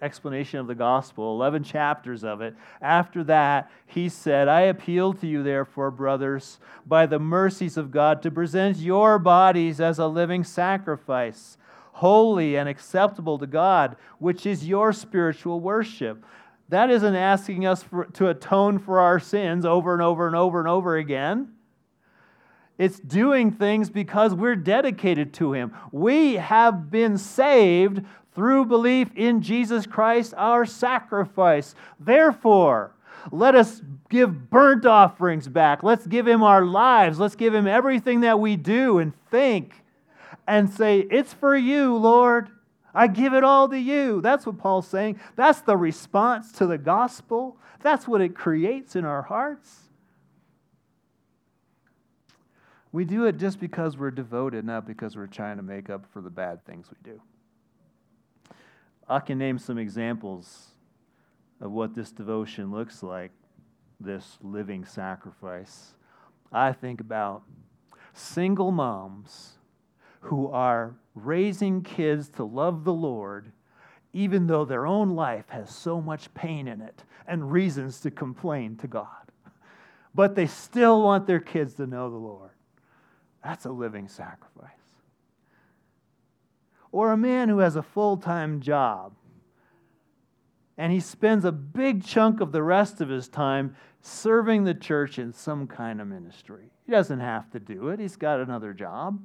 explanation 0.01 0.59
of 0.59 0.67
the 0.67 0.75
gospel, 0.75 1.33
11 1.35 1.63
chapters 1.63 2.23
of 2.23 2.41
it. 2.41 2.55
After 2.81 3.23
that, 3.25 3.71
he 3.85 4.09
said, 4.09 4.47
I 4.47 4.61
appeal 4.61 5.13
to 5.13 5.27
you, 5.27 5.43
therefore, 5.43 5.91
brothers, 5.91 6.59
by 6.85 7.05
the 7.05 7.19
mercies 7.19 7.77
of 7.77 7.91
God, 7.91 8.21
to 8.23 8.31
present 8.31 8.77
your 8.77 9.17
bodies 9.17 9.79
as 9.79 9.97
a 9.97 10.07
living 10.07 10.43
sacrifice, 10.43 11.57
holy 11.93 12.57
and 12.57 12.67
acceptable 12.67 13.37
to 13.39 13.47
God, 13.47 13.95
which 14.19 14.45
is 14.45 14.67
your 14.67 14.91
spiritual 14.91 15.61
worship. 15.61 16.23
That 16.69 16.89
isn't 16.89 17.15
asking 17.15 17.65
us 17.65 17.81
for, 17.83 18.05
to 18.05 18.27
atone 18.27 18.77
for 18.77 18.99
our 18.99 19.19
sins 19.19 19.65
over 19.65 19.93
and 19.93 20.01
over 20.01 20.27
and 20.27 20.35
over 20.35 20.59
and 20.59 20.67
over 20.67 20.97
again. 20.97 21.53
It's 22.77 22.99
doing 22.99 23.51
things 23.51 23.89
because 23.89 24.33
we're 24.33 24.55
dedicated 24.55 25.33
to 25.35 25.53
Him. 25.53 25.73
We 25.91 26.35
have 26.35 26.91
been 26.91 27.17
saved 27.17 28.03
through 28.35 28.65
belief 28.65 29.09
in 29.15 29.41
Jesus 29.41 29.87
Christ, 29.87 30.33
our 30.37 30.65
sacrifice. 30.65 31.73
Therefore, 31.99 32.93
let 33.31 33.55
us 33.55 33.81
give 34.09 34.49
burnt 34.49 34.85
offerings 34.85 35.47
back. 35.47 35.81
Let's 35.81 36.05
give 36.05 36.27
Him 36.27 36.43
our 36.43 36.63
lives. 36.63 37.19
Let's 37.19 37.35
give 37.35 37.53
Him 37.53 37.67
everything 37.67 38.21
that 38.21 38.39
we 38.39 38.55
do 38.55 38.99
and 38.99 39.13
think 39.31 39.73
and 40.47 40.69
say, 40.69 40.99
It's 40.99 41.33
for 41.33 41.55
you, 41.55 41.95
Lord. 41.95 42.49
I 42.93 43.07
give 43.07 43.33
it 43.33 43.43
all 43.43 43.69
to 43.69 43.77
you. 43.77 44.21
That's 44.21 44.45
what 44.45 44.57
Paul's 44.57 44.87
saying. 44.87 45.19
That's 45.35 45.61
the 45.61 45.77
response 45.77 46.51
to 46.53 46.65
the 46.65 46.77
gospel. 46.77 47.57
That's 47.81 48.07
what 48.07 48.21
it 48.21 48.35
creates 48.35 48.95
in 48.95 49.05
our 49.05 49.21
hearts. 49.21 49.86
We 52.91 53.05
do 53.05 53.25
it 53.25 53.37
just 53.37 53.59
because 53.59 53.97
we're 53.97 54.11
devoted, 54.11 54.65
not 54.65 54.87
because 54.87 55.15
we're 55.15 55.27
trying 55.27 55.57
to 55.57 55.63
make 55.63 55.89
up 55.89 56.05
for 56.11 56.21
the 56.21 56.29
bad 56.29 56.65
things 56.65 56.87
we 56.89 57.11
do. 57.11 57.21
I 59.09 59.19
can 59.19 59.37
name 59.37 59.57
some 59.57 59.77
examples 59.77 60.67
of 61.61 61.71
what 61.71 61.93
this 61.93 62.11
devotion 62.11 62.71
looks 62.71 63.03
like, 63.03 63.31
this 63.99 64.37
living 64.41 64.85
sacrifice. 64.85 65.93
I 66.51 66.71
think 66.71 67.01
about 67.01 67.43
single 68.13 68.71
moms 68.71 69.53
who 70.21 70.47
are 70.47 70.95
raising 71.15 71.81
kids 71.81 72.29
to 72.29 72.43
love 72.43 72.83
the 72.83 72.93
Lord, 72.93 73.51
even 74.13 74.47
though 74.47 74.65
their 74.65 74.85
own 74.85 75.11
life 75.11 75.49
has 75.49 75.69
so 75.69 76.01
much 76.01 76.33
pain 76.33 76.67
in 76.67 76.81
it 76.81 77.03
and 77.27 77.51
reasons 77.51 77.99
to 78.01 78.11
complain 78.11 78.75
to 78.77 78.87
God. 78.87 79.07
But 80.15 80.35
they 80.35 80.47
still 80.47 81.03
want 81.03 81.27
their 81.27 81.39
kids 81.39 81.75
to 81.75 81.85
know 81.85 82.09
the 82.09 82.17
Lord. 82.17 82.51
That's 83.47 83.63
a 83.63 83.71
living 83.71 84.09
sacrifice. 84.09 84.71
Or 86.91 87.13
a 87.13 87.17
man 87.17 87.47
who 87.47 87.59
has 87.59 87.77
a 87.77 87.81
full 87.81 88.17
time 88.17 88.59
job 88.59 89.13
and 90.77 90.91
he 90.91 90.99
spends 90.99 91.45
a 91.45 91.51
big 91.53 92.03
chunk 92.03 92.41
of 92.41 92.51
the 92.51 92.61
rest 92.61 92.99
of 92.99 93.07
his 93.07 93.29
time 93.29 93.73
serving 94.01 94.65
the 94.65 94.73
church 94.73 95.17
in 95.17 95.31
some 95.31 95.65
kind 95.65 96.01
of 96.01 96.09
ministry. 96.09 96.73
He 96.85 96.91
doesn't 96.91 97.21
have 97.21 97.49
to 97.51 97.59
do 97.61 97.87
it, 97.87 98.01
he's 98.01 98.17
got 98.17 98.41
another 98.41 98.73
job, 98.73 99.17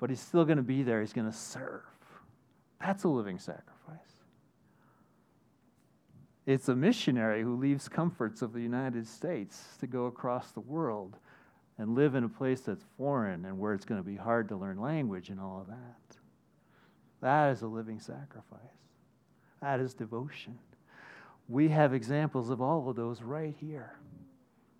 but 0.00 0.10
he's 0.10 0.20
still 0.20 0.44
going 0.44 0.56
to 0.56 0.64
be 0.64 0.82
there. 0.82 1.00
He's 1.00 1.12
going 1.12 1.30
to 1.30 1.36
serve. 1.36 1.84
That's 2.80 3.04
a 3.04 3.08
living 3.08 3.38
sacrifice. 3.38 3.64
It's 6.44 6.68
a 6.68 6.74
missionary 6.74 7.42
who 7.42 7.54
leaves 7.54 7.88
comforts 7.88 8.42
of 8.42 8.52
the 8.52 8.60
United 8.60 9.06
States 9.06 9.62
to 9.78 9.86
go 9.86 10.06
across 10.06 10.50
the 10.50 10.60
world 10.60 11.18
and 11.78 11.94
live 11.94 12.14
in 12.14 12.24
a 12.24 12.28
place 12.28 12.60
that's 12.60 12.84
foreign 12.96 13.44
and 13.44 13.58
where 13.58 13.72
it's 13.72 13.84
going 13.84 14.00
to 14.00 14.06
be 14.06 14.16
hard 14.16 14.48
to 14.48 14.56
learn 14.56 14.80
language 14.80 15.30
and 15.30 15.40
all 15.40 15.60
of 15.60 15.68
that. 15.68 16.16
That 17.20 17.52
is 17.52 17.62
a 17.62 17.66
living 17.66 18.00
sacrifice. 18.00 18.60
That 19.62 19.80
is 19.80 19.94
devotion. 19.94 20.58
We 21.48 21.68
have 21.68 21.94
examples 21.94 22.50
of 22.50 22.60
all 22.60 22.88
of 22.88 22.96
those 22.96 23.22
right 23.22 23.54
here, 23.58 23.96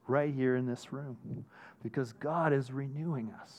right 0.07 0.33
here 0.33 0.57
in 0.57 0.67
this 0.67 0.93
room, 0.93 1.45
because 1.83 2.13
God 2.13 2.53
is 2.53 2.71
renewing 2.71 3.33
us. 3.43 3.53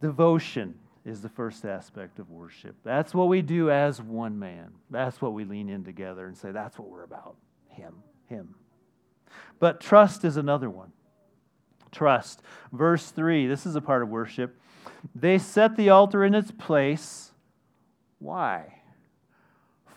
Devotion 0.00 0.74
is 1.04 1.20
the 1.20 1.28
first 1.28 1.64
aspect 1.64 2.18
of 2.18 2.30
worship. 2.30 2.74
That's 2.84 3.14
what 3.14 3.28
we 3.28 3.42
do 3.42 3.70
as 3.70 4.00
one 4.00 4.38
man. 4.38 4.70
That's 4.90 5.20
what 5.20 5.34
we 5.34 5.44
lean 5.44 5.68
in 5.68 5.84
together 5.84 6.26
and 6.26 6.36
say, 6.36 6.52
that's 6.52 6.78
what 6.78 6.88
we're 6.88 7.04
about. 7.04 7.36
Him, 7.68 7.94
Him. 8.30 8.54
But 9.58 9.80
trust 9.80 10.24
is 10.24 10.36
another 10.36 10.70
one. 10.70 10.92
Trust. 11.92 12.42
Verse 12.72 13.10
3, 13.10 13.46
this 13.46 13.66
is 13.66 13.74
a 13.74 13.80
part 13.80 14.02
of 14.02 14.08
worship. 14.08 14.56
They 15.14 15.36
set 15.36 15.76
the 15.76 15.90
altar 15.90 16.24
in 16.24 16.34
its 16.34 16.52
place. 16.52 17.32
Why? 18.20 18.76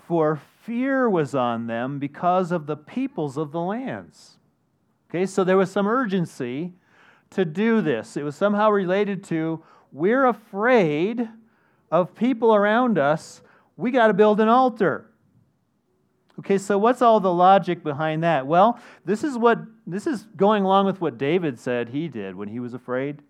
For 0.08 0.42
fear 0.64 1.10
was 1.10 1.36
on 1.36 1.68
them 1.68 2.00
because 2.00 2.52
of 2.52 2.66
the 2.66 2.76
peoples 2.76 3.38
of 3.38 3.52
the 3.52 3.62
lands. 3.62 4.40
Okay, 5.10 5.28
so 5.28 5.44
there 5.44 5.58
was 5.58 5.72
some 5.72 5.88
urgency 5.88 6.74
to 7.30 7.46
do 7.46 7.82
this. 7.82 8.18
It 8.18 8.24
was 8.24 8.36
somehow 8.36 8.72
related 8.72 9.24
to 9.26 9.64
we're 9.92 10.26
afraid 10.26 11.30
of 11.92 12.16
people 12.16 12.56
around 12.56 12.98
us. 12.98 13.44
We 13.78 13.92
got 13.92 14.08
to 14.08 14.14
build 14.14 14.40
an 14.40 14.50
altar. 14.50 15.12
Okay, 16.40 16.58
so 16.58 16.78
what's 16.78 17.02
all 17.02 17.20
the 17.20 17.34
logic 17.34 17.84
behind 17.84 18.24
that? 18.24 18.48
Well, 18.48 18.80
this 19.06 19.24
is 19.24 19.38
what 19.38 19.60
this 19.86 20.08
is 20.08 20.24
going 20.36 20.64
along 20.64 20.88
with 20.88 21.00
what 21.00 21.18
David 21.18 21.60
said 21.60 21.90
he 21.90 22.08
did 22.08 22.36
when 22.36 22.48
he 22.48 22.60
was 22.60 22.74
afraid. 22.74 23.22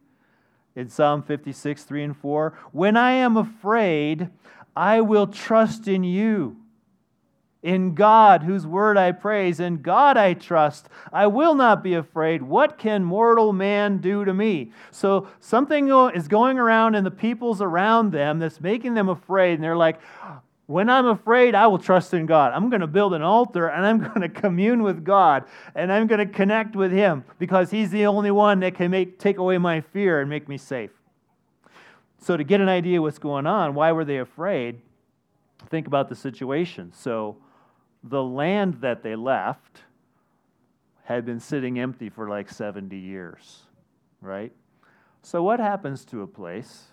In 0.76 0.90
Psalm 0.90 1.22
56, 1.22 1.84
3 1.84 2.04
and 2.04 2.18
4, 2.18 2.58
when 2.72 2.98
I 2.98 3.12
am 3.12 3.38
afraid, 3.38 4.30
I 4.76 5.02
will 5.02 5.28
trust 5.28 5.88
in 5.88 6.04
you. 6.04 6.58
In 7.62 7.94
God, 7.94 8.44
whose 8.44 8.66
word 8.66 8.98
I 8.98 9.12
praise, 9.12 9.60
in 9.60 9.82
God 9.82 10.18
I 10.18 10.34
trust. 10.34 10.90
I 11.14 11.28
will 11.28 11.56
not 11.56 11.84
be 11.84 11.94
afraid. 11.94 12.42
What 12.42 12.78
can 12.78 13.04
mortal 13.04 13.54
man 13.54 14.00
do 14.00 14.26
to 14.26 14.34
me? 14.34 14.72
So 14.92 15.28
something 15.40 15.90
is 16.14 16.28
going 16.28 16.58
around 16.58 16.96
in 16.96 17.04
the 17.04 17.12
peoples 17.12 17.62
around 17.62 18.12
them 18.12 18.40
that's 18.40 18.60
making 18.60 18.96
them 18.96 19.08
afraid. 19.10 19.54
And 19.54 19.64
they're 19.64 19.78
like, 19.78 20.02
when 20.66 20.90
I'm 20.90 21.06
afraid, 21.08 21.56
I 21.56 21.68
will 21.68 21.78
trust 21.78 22.14
in 22.14 22.26
God. 22.26 22.54
I'm 22.54 22.70
going 22.70 22.82
to 22.82 22.88
build 22.88 23.14
an 23.14 23.22
altar 23.22 23.68
and 23.68 23.86
I'm 23.86 24.00
going 24.10 24.22
to 24.22 24.30
commune 24.30 24.84
with 24.84 25.04
God 25.04 25.46
and 25.76 25.92
I'm 25.92 26.08
going 26.08 26.26
to 26.26 26.34
connect 26.34 26.76
with 26.76 26.92
Him 26.92 27.26
because 27.40 27.72
He's 27.72 27.92
the 27.92 28.06
only 28.06 28.32
one 28.32 28.62
that 28.62 28.76
can 28.76 28.92
make, 28.92 29.20
take 29.20 29.38
away 29.38 29.58
my 29.58 29.82
fear 29.82 30.22
and 30.22 30.30
make 30.30 30.48
me 30.48 30.58
safe. 30.58 30.92
So, 32.20 32.38
to 32.38 32.44
get 32.46 32.62
an 32.62 32.70
idea 32.70 33.02
what's 33.02 33.20
going 33.20 33.46
on, 33.46 33.74
why 33.74 33.92
were 33.92 34.06
they 34.06 34.20
afraid? 34.20 34.80
Think 35.70 35.88
about 35.88 36.08
the 36.08 36.16
situation. 36.16 36.94
So, 36.94 37.36
the 38.02 38.24
land 38.24 38.76
that 38.76 39.04
they 39.04 39.18
left 39.18 39.82
had 41.04 41.26
been 41.26 41.42
sitting 41.42 41.80
empty 41.80 42.10
for 42.10 42.30
like 42.30 42.50
70 42.50 42.96
years, 42.98 43.64
right? 44.22 44.54
So, 45.22 45.44
what 45.44 45.60
happens 45.60 46.06
to 46.06 46.22
a 46.22 46.28
place 46.28 46.93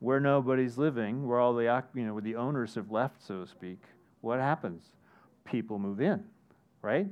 where 0.00 0.20
nobody's 0.20 0.78
living, 0.78 1.26
where 1.26 1.40
all 1.40 1.54
the 1.54 1.82
you 1.94 2.06
know 2.06 2.12
where 2.12 2.22
the 2.22 2.36
owners 2.36 2.74
have 2.74 2.90
left, 2.90 3.22
so 3.26 3.44
to 3.44 3.46
speak, 3.50 3.82
what 4.20 4.38
happens? 4.38 4.84
People 5.44 5.78
move 5.78 6.00
in, 6.00 6.24
right? 6.82 7.06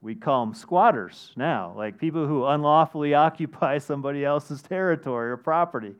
We 0.00 0.14
call 0.14 0.44
them 0.44 0.54
squatters 0.54 1.32
now, 1.36 1.72
like 1.76 1.98
people 1.98 2.26
who 2.26 2.44
unlawfully 2.44 3.14
occupy 3.14 3.78
somebody 3.78 4.24
else's 4.24 4.62
territory 4.62 5.30
or 5.30 5.36
property, 5.36 5.94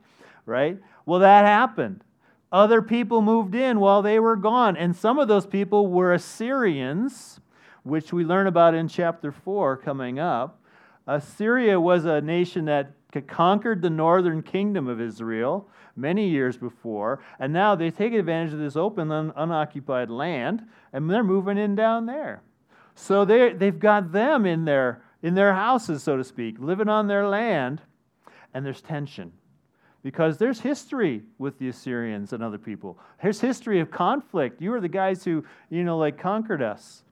right? 0.45 0.77
Well, 1.05 1.21
that 1.21 1.45
happened. 1.45 2.03
Other 2.51 2.81
people 2.81 3.21
moved 3.21 3.55
in 3.55 3.79
while 3.79 4.01
they 4.01 4.19
were 4.19 4.35
gone, 4.35 4.77
and 4.77 4.95
some 4.95 5.17
of 5.17 5.27
those 5.27 5.45
people 5.45 5.87
were 5.87 6.13
Assyrians, 6.13 7.39
which 7.83 8.13
we 8.13 8.23
learn 8.23 8.47
about 8.47 8.73
in 8.73 8.87
chapter 8.87 9.31
4 9.31 9.77
coming 9.77 10.19
up. 10.19 10.61
Assyria 11.07 11.79
was 11.79 12.05
a 12.05 12.21
nation 12.21 12.65
that 12.65 12.93
conquered 13.21 13.81
the 13.81 13.89
northern 13.89 14.41
kingdom 14.41 14.87
of 14.87 15.01
Israel 15.01 15.69
many 15.95 16.27
years 16.27 16.57
before, 16.57 17.21
and 17.39 17.53
now 17.53 17.75
they 17.75 17.91
take 17.91 18.13
advantage 18.13 18.53
of 18.53 18.59
this 18.59 18.75
open, 18.75 19.11
un- 19.11 19.33
unoccupied 19.35 20.09
land, 20.09 20.63
and 20.93 21.09
they're 21.09 21.23
moving 21.23 21.57
in 21.57 21.75
down 21.75 22.05
there. 22.05 22.41
So 22.95 23.25
they 23.25 23.53
they've 23.53 23.77
got 23.77 24.11
them 24.11 24.45
in 24.45 24.65
their 24.65 25.01
in 25.21 25.35
their 25.35 25.53
houses, 25.53 26.03
so 26.03 26.17
to 26.17 26.23
speak, 26.23 26.57
living 26.59 26.89
on 26.89 27.07
their 27.07 27.27
land, 27.27 27.81
and 28.53 28.65
there's 28.65 28.81
tension 28.81 29.31
because 30.03 30.37
there's 30.37 30.59
history 30.59 31.23
with 31.39 31.57
the 31.57 31.67
Assyrians 31.69 32.31
and 32.31 32.43
other 32.43 32.59
people. 32.59 32.99
There's 33.21 33.41
history 33.41 33.79
of 33.79 33.89
conflict. 33.89 34.61
You 34.61 34.71
are 34.73 34.79
the 34.79 34.87
guys 34.87 35.23
who 35.23 35.43
you 35.69 35.83
know 35.83 35.97
like 35.97 36.17
conquered 36.17 36.61
us, 36.61 37.03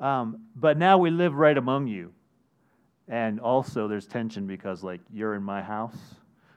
um, 0.00 0.40
but 0.54 0.78
now 0.78 0.98
we 0.98 1.10
live 1.10 1.34
right 1.34 1.56
among 1.56 1.86
you 1.86 2.12
And 3.10 3.40
also, 3.40 3.88
there's 3.88 4.06
tension 4.06 4.46
because, 4.46 4.84
like, 4.84 5.00
you're 5.12 5.34
in 5.34 5.42
my 5.42 5.62
house. 5.62 5.98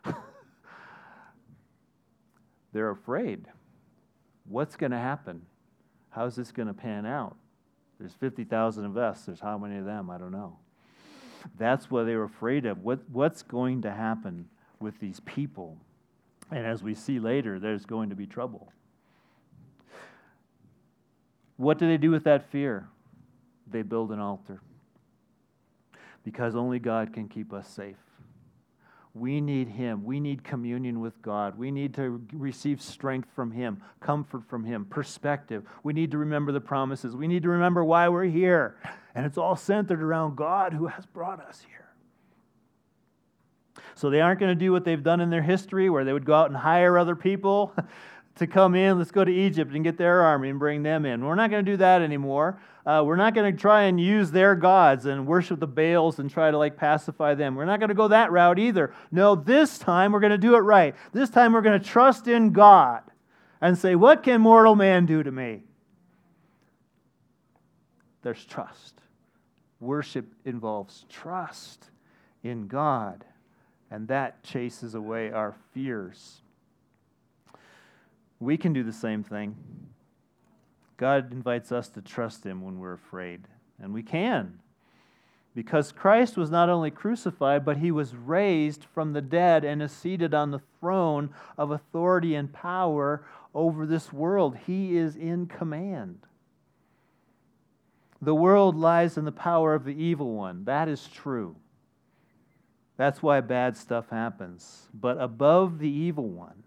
They're 2.73 2.91
afraid. 2.91 3.47
What's 4.47 4.75
going 4.75 4.91
to 4.91 4.99
happen? 4.99 5.47
How's 6.11 6.35
this 6.35 6.51
going 6.51 6.67
to 6.67 6.73
pan 6.75 7.07
out? 7.07 7.35
There's 7.99 8.13
50,000 8.13 8.85
of 8.85 8.97
us. 8.97 9.25
There's 9.25 9.39
how 9.39 9.57
many 9.57 9.77
of 9.77 9.85
them? 9.85 10.11
I 10.11 10.19
don't 10.19 10.31
know. 10.31 10.57
That's 11.57 11.89
what 11.89 12.03
they 12.03 12.15
were 12.15 12.25
afraid 12.25 12.67
of. 12.67 12.83
What, 12.83 12.99
what's 13.11 13.41
going 13.41 13.81
to 13.81 13.91
happen 13.91 14.47
with 14.79 14.99
these 14.99 15.21
people? 15.21 15.75
And 16.51 16.67
as 16.67 16.83
we 16.83 16.93
see 16.93 17.17
later, 17.19 17.57
there's 17.57 17.85
going 17.85 18.11
to 18.11 18.15
be 18.15 18.27
trouble. 18.27 18.71
What 21.57 21.79
do 21.79 21.87
they 21.87 21.97
do 21.97 22.11
with 22.11 22.25
that 22.25 22.51
fear? 22.51 22.87
They 23.65 23.81
build 23.81 24.11
an 24.11 24.19
altar 24.19 24.61
because 26.23 26.55
only 26.55 26.79
God 26.79 27.13
can 27.13 27.27
keep 27.27 27.53
us 27.53 27.67
safe. 27.67 27.97
We 29.13 29.41
need 29.41 29.67
Him. 29.67 30.03
We 30.03 30.19
need 30.19 30.43
communion 30.43 30.99
with 30.99 31.21
God. 31.21 31.57
We 31.57 31.69
need 31.69 31.93
to 31.95 32.25
receive 32.33 32.81
strength 32.81 33.29
from 33.35 33.51
Him, 33.51 33.81
comfort 33.99 34.43
from 34.49 34.63
Him, 34.63 34.85
perspective. 34.85 35.63
We 35.83 35.93
need 35.93 36.11
to 36.11 36.17
remember 36.17 36.51
the 36.51 36.61
promises. 36.61 37.15
We 37.15 37.27
need 37.27 37.43
to 37.43 37.49
remember 37.49 37.83
why 37.83 38.09
we're 38.09 38.25
here. 38.25 38.77
And 39.13 39.25
it's 39.25 39.37
all 39.37 39.55
centered 39.55 40.01
around 40.01 40.35
God 40.35 40.73
who 40.73 40.87
has 40.87 41.05
brought 41.05 41.39
us 41.39 41.63
here. 41.67 41.83
So 43.95 44.09
they 44.09 44.21
aren't 44.21 44.39
going 44.39 44.49
to 44.49 44.59
do 44.59 44.71
what 44.71 44.83
they've 44.83 45.03
done 45.03 45.21
in 45.21 45.29
their 45.29 45.43
history, 45.43 45.89
where 45.89 46.03
they 46.03 46.13
would 46.13 46.25
go 46.25 46.33
out 46.33 46.49
and 46.49 46.57
hire 46.57 46.97
other 46.97 47.15
people 47.15 47.75
to 48.35 48.47
come 48.47 48.75
in. 48.75 48.97
Let's 48.97 49.11
go 49.11 49.23
to 49.23 49.31
Egypt 49.31 49.73
and 49.73 49.83
get 49.83 49.97
their 49.97 50.21
army 50.21 50.49
and 50.49 50.59
bring 50.59 50.83
them 50.83 51.05
in. 51.05 51.23
We're 51.23 51.35
not 51.35 51.49
going 51.49 51.63
to 51.63 51.71
do 51.71 51.77
that 51.77 52.01
anymore. 52.01 52.59
Uh, 52.85 53.03
we're 53.05 53.15
not 53.15 53.33
going 53.33 53.53
to 53.53 53.57
try 53.57 53.83
and 53.83 53.99
use 53.99 54.31
their 54.31 54.55
gods 54.55 55.05
and 55.05 55.25
worship 55.25 55.59
the 55.59 55.67
Baals 55.67 56.19
and 56.19 56.29
try 56.29 56.51
to 56.51 56.57
like 56.57 56.75
pacify 56.75 57.33
them. 57.33 57.55
We're 57.55 57.65
not 57.65 57.79
going 57.79 57.89
to 57.89 57.95
go 57.95 58.09
that 58.09 58.31
route 58.31 58.59
either. 58.59 58.93
No, 59.11 59.35
this 59.35 59.77
time 59.77 60.11
we're 60.11 60.19
going 60.19 60.31
to 60.31 60.37
do 60.37 60.55
it 60.55 60.59
right. 60.59 60.95
This 61.13 61.29
time 61.29 61.53
we're 61.53 61.61
going 61.61 61.79
to 61.79 61.85
trust 61.85 62.27
in 62.27 62.51
God 62.51 63.03
and 63.61 63.77
say, 63.77 63.95
What 63.95 64.23
can 64.23 64.41
mortal 64.41 64.75
man 64.75 65.05
do 65.05 65.23
to 65.23 65.31
me? 65.31 65.63
There's 68.21 68.43
trust. 68.43 68.99
Worship 69.79 70.25
involves 70.45 71.05
trust 71.09 71.89
in 72.41 72.67
God, 72.67 73.23
and 73.91 74.07
that 74.09 74.43
chases 74.43 74.95
away 74.95 75.31
our 75.31 75.55
fears. 75.73 76.42
We 78.43 78.57
can 78.57 78.73
do 78.73 78.83
the 78.83 78.91
same 78.91 79.23
thing. 79.23 79.55
God 80.97 81.31
invites 81.31 81.71
us 81.71 81.87
to 81.89 82.01
trust 82.01 82.45
Him 82.45 82.61
when 82.61 82.77
we're 82.77 82.93
afraid, 82.93 83.47
and 83.81 83.93
we 83.93 84.03
can. 84.03 84.59
Because 85.55 85.93
Christ 85.93 86.35
was 86.35 86.51
not 86.51 86.67
only 86.67 86.91
crucified, 86.91 87.63
but 87.63 87.77
He 87.77 87.89
was 87.89 88.13
raised 88.13 88.83
from 88.83 89.13
the 89.13 89.21
dead 89.21 89.63
and 89.63 89.81
is 89.81 89.93
seated 89.93 90.33
on 90.33 90.51
the 90.51 90.61
throne 90.81 91.29
of 91.57 91.71
authority 91.71 92.35
and 92.35 92.51
power 92.51 93.25
over 93.55 93.85
this 93.85 94.11
world. 94.11 94.57
He 94.67 94.97
is 94.97 95.15
in 95.15 95.45
command. 95.45 96.19
The 98.21 98.35
world 98.35 98.75
lies 98.75 99.17
in 99.17 99.23
the 99.23 99.31
power 99.31 99.73
of 99.73 99.85
the 99.85 99.95
evil 99.95 100.33
one. 100.33 100.65
That 100.65 100.89
is 100.89 101.07
true. 101.07 101.55
That's 102.97 103.23
why 103.23 103.39
bad 103.39 103.77
stuff 103.77 104.09
happens. 104.09 104.89
But 104.93 105.17
above 105.21 105.79
the 105.79 105.89
evil 105.89 106.27
one 106.27 106.63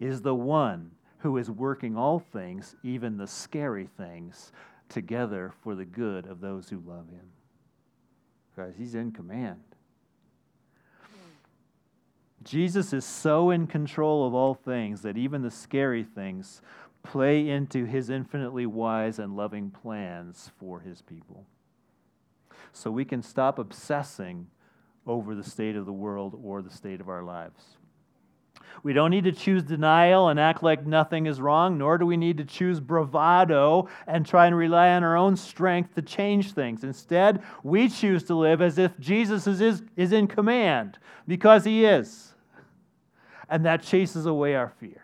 is 0.00 0.22
the 0.22 0.34
one 0.34 0.92
who 1.24 1.38
is 1.38 1.50
working 1.50 1.96
all 1.96 2.18
things, 2.18 2.76
even 2.82 3.16
the 3.16 3.26
scary 3.26 3.88
things, 3.96 4.52
together 4.90 5.50
for 5.62 5.74
the 5.74 5.86
good 5.86 6.26
of 6.26 6.42
those 6.42 6.68
who 6.68 6.82
love 6.86 7.08
him. 7.08 7.30
Guys, 8.54 8.74
he's 8.76 8.94
in 8.94 9.10
command. 9.10 9.62
Jesus 12.42 12.92
is 12.92 13.06
so 13.06 13.48
in 13.48 13.66
control 13.66 14.26
of 14.26 14.34
all 14.34 14.52
things 14.52 15.00
that 15.00 15.16
even 15.16 15.40
the 15.40 15.50
scary 15.50 16.04
things 16.04 16.60
play 17.02 17.48
into 17.48 17.86
his 17.86 18.10
infinitely 18.10 18.66
wise 18.66 19.18
and 19.18 19.34
loving 19.34 19.70
plans 19.70 20.50
for 20.60 20.80
his 20.80 21.00
people. 21.00 21.46
So 22.74 22.90
we 22.90 23.06
can 23.06 23.22
stop 23.22 23.58
obsessing 23.58 24.48
over 25.06 25.34
the 25.34 25.42
state 25.42 25.74
of 25.74 25.86
the 25.86 25.92
world 25.92 26.38
or 26.44 26.60
the 26.60 26.70
state 26.70 27.00
of 27.00 27.08
our 27.08 27.22
lives. 27.22 27.78
We 28.82 28.92
don't 28.92 29.10
need 29.10 29.24
to 29.24 29.32
choose 29.32 29.62
denial 29.62 30.28
and 30.28 30.38
act 30.38 30.62
like 30.62 30.86
nothing 30.86 31.26
is 31.26 31.40
wrong, 31.40 31.78
nor 31.78 31.98
do 31.98 32.06
we 32.06 32.16
need 32.16 32.38
to 32.38 32.44
choose 32.44 32.80
bravado 32.80 33.88
and 34.06 34.26
try 34.26 34.46
and 34.46 34.56
rely 34.56 34.90
on 34.90 35.02
our 35.02 35.16
own 35.16 35.36
strength 35.36 35.94
to 35.94 36.02
change 36.02 36.52
things. 36.52 36.84
Instead, 36.84 37.42
we 37.62 37.88
choose 37.88 38.24
to 38.24 38.34
live 38.34 38.60
as 38.60 38.78
if 38.78 38.98
Jesus 38.98 39.46
is, 39.46 39.82
is 39.96 40.12
in 40.12 40.26
command, 40.26 40.98
because 41.26 41.64
he 41.64 41.84
is. 41.84 42.34
And 43.48 43.64
that 43.64 43.82
chases 43.82 44.26
away 44.26 44.54
our 44.54 44.68
fear. 44.80 45.02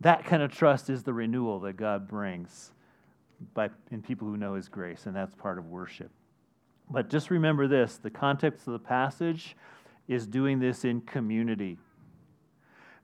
That 0.00 0.24
kind 0.24 0.42
of 0.42 0.52
trust 0.52 0.90
is 0.90 1.02
the 1.02 1.12
renewal 1.12 1.60
that 1.60 1.76
God 1.76 2.06
brings 2.06 2.72
by, 3.54 3.70
in 3.90 4.02
people 4.02 4.28
who 4.28 4.36
know 4.36 4.54
his 4.54 4.68
grace, 4.68 5.06
and 5.06 5.16
that's 5.16 5.34
part 5.34 5.58
of 5.58 5.66
worship. 5.66 6.10
But 6.90 7.10
just 7.10 7.30
remember 7.30 7.66
this 7.66 7.96
the 7.96 8.10
context 8.10 8.66
of 8.66 8.72
the 8.72 8.78
passage 8.78 9.56
is 10.08 10.26
doing 10.26 10.60
this 10.60 10.84
in 10.84 11.00
community, 11.00 11.78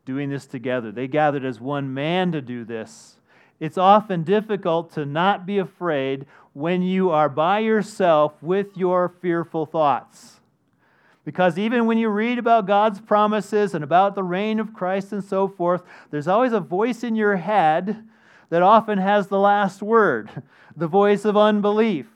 doing 0.04 0.30
this 0.30 0.46
together. 0.46 0.92
They 0.92 1.08
gathered 1.08 1.44
as 1.44 1.60
one 1.60 1.92
man 1.92 2.32
to 2.32 2.40
do 2.40 2.64
this. 2.64 3.16
It's 3.60 3.78
often 3.78 4.24
difficult 4.24 4.92
to 4.94 5.06
not 5.06 5.46
be 5.46 5.58
afraid 5.58 6.26
when 6.52 6.82
you 6.82 7.10
are 7.10 7.28
by 7.28 7.60
yourself 7.60 8.42
with 8.42 8.76
your 8.76 9.08
fearful 9.08 9.66
thoughts. 9.66 10.40
Because 11.24 11.56
even 11.56 11.86
when 11.86 11.98
you 11.98 12.08
read 12.08 12.38
about 12.38 12.66
God's 12.66 13.00
promises 13.00 13.74
and 13.74 13.84
about 13.84 14.14
the 14.14 14.24
reign 14.24 14.58
of 14.58 14.74
Christ 14.74 15.12
and 15.12 15.22
so 15.22 15.46
forth, 15.46 15.82
there's 16.10 16.26
always 16.26 16.52
a 16.52 16.60
voice 16.60 17.04
in 17.04 17.14
your 17.14 17.36
head 17.36 18.04
that 18.50 18.62
often 18.62 18.98
has 18.98 19.28
the 19.28 19.38
last 19.38 19.82
word 19.82 20.42
the 20.76 20.88
voice 20.88 21.24
of 21.24 21.36
unbelief, 21.36 22.06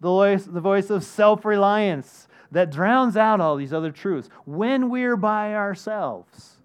the 0.00 0.08
voice, 0.08 0.44
the 0.44 0.60
voice 0.60 0.90
of 0.90 1.04
self 1.04 1.44
reliance, 1.44 2.26
that 2.52 2.70
drowns 2.70 3.16
out 3.16 3.40
all 3.40 3.56
these 3.56 3.72
other 3.72 3.90
truths. 3.90 4.28
When 4.44 4.90
we're 4.90 5.16
by 5.16 5.54
ourselves, 5.54 6.58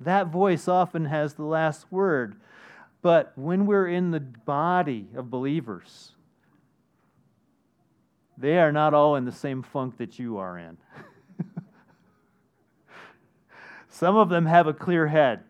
that 0.00 0.28
voice 0.28 0.66
often 0.66 1.04
has 1.04 1.34
the 1.34 1.44
last 1.44 1.86
word. 1.92 2.36
But 3.02 3.32
when 3.36 3.66
we're 3.66 3.86
in 3.86 4.10
the 4.10 4.20
body 4.20 5.08
of 5.14 5.30
believers, 5.30 6.12
they 8.38 8.58
are 8.58 8.72
not 8.72 8.94
all 8.94 9.16
in 9.16 9.26
the 9.26 9.32
same 9.32 9.62
funk 9.62 9.98
that 9.98 10.18
you 10.18 10.38
are 10.38 10.58
in. 10.58 10.78
Some 13.90 14.16
of 14.16 14.30
them 14.30 14.46
have 14.46 14.66
a 14.66 14.72
clear 14.72 15.06
head. 15.06 15.44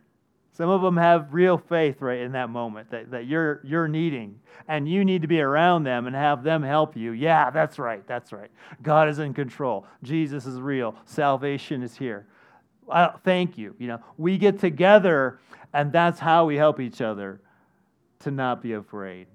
Some 0.56 0.70
of 0.70 0.82
them 0.82 0.96
have 0.96 1.34
real 1.34 1.58
faith 1.58 2.00
right 2.00 2.20
in 2.20 2.32
that 2.32 2.48
moment 2.48 2.88
that, 2.92 3.10
that 3.10 3.26
you're, 3.26 3.60
you're 3.64 3.88
needing, 3.88 4.38
and 4.68 4.88
you 4.88 5.04
need 5.04 5.22
to 5.22 5.28
be 5.28 5.40
around 5.40 5.82
them 5.82 6.06
and 6.06 6.14
have 6.14 6.44
them 6.44 6.62
help 6.62 6.96
you. 6.96 7.10
Yeah, 7.10 7.50
that's 7.50 7.76
right, 7.76 8.06
that's 8.06 8.32
right. 8.32 8.52
God 8.80 9.08
is 9.08 9.18
in 9.18 9.34
control. 9.34 9.84
Jesus 10.04 10.46
is 10.46 10.60
real. 10.60 10.94
Salvation 11.06 11.82
is 11.82 11.96
here. 11.96 12.28
thank 13.24 13.58
you. 13.58 13.74
You 13.80 13.88
know, 13.88 14.00
we 14.16 14.38
get 14.38 14.60
together, 14.60 15.40
and 15.72 15.90
that's 15.90 16.20
how 16.20 16.46
we 16.46 16.54
help 16.54 16.78
each 16.78 17.00
other 17.00 17.40
to 18.20 18.30
not 18.30 18.62
be 18.62 18.74
afraid. 18.74 19.26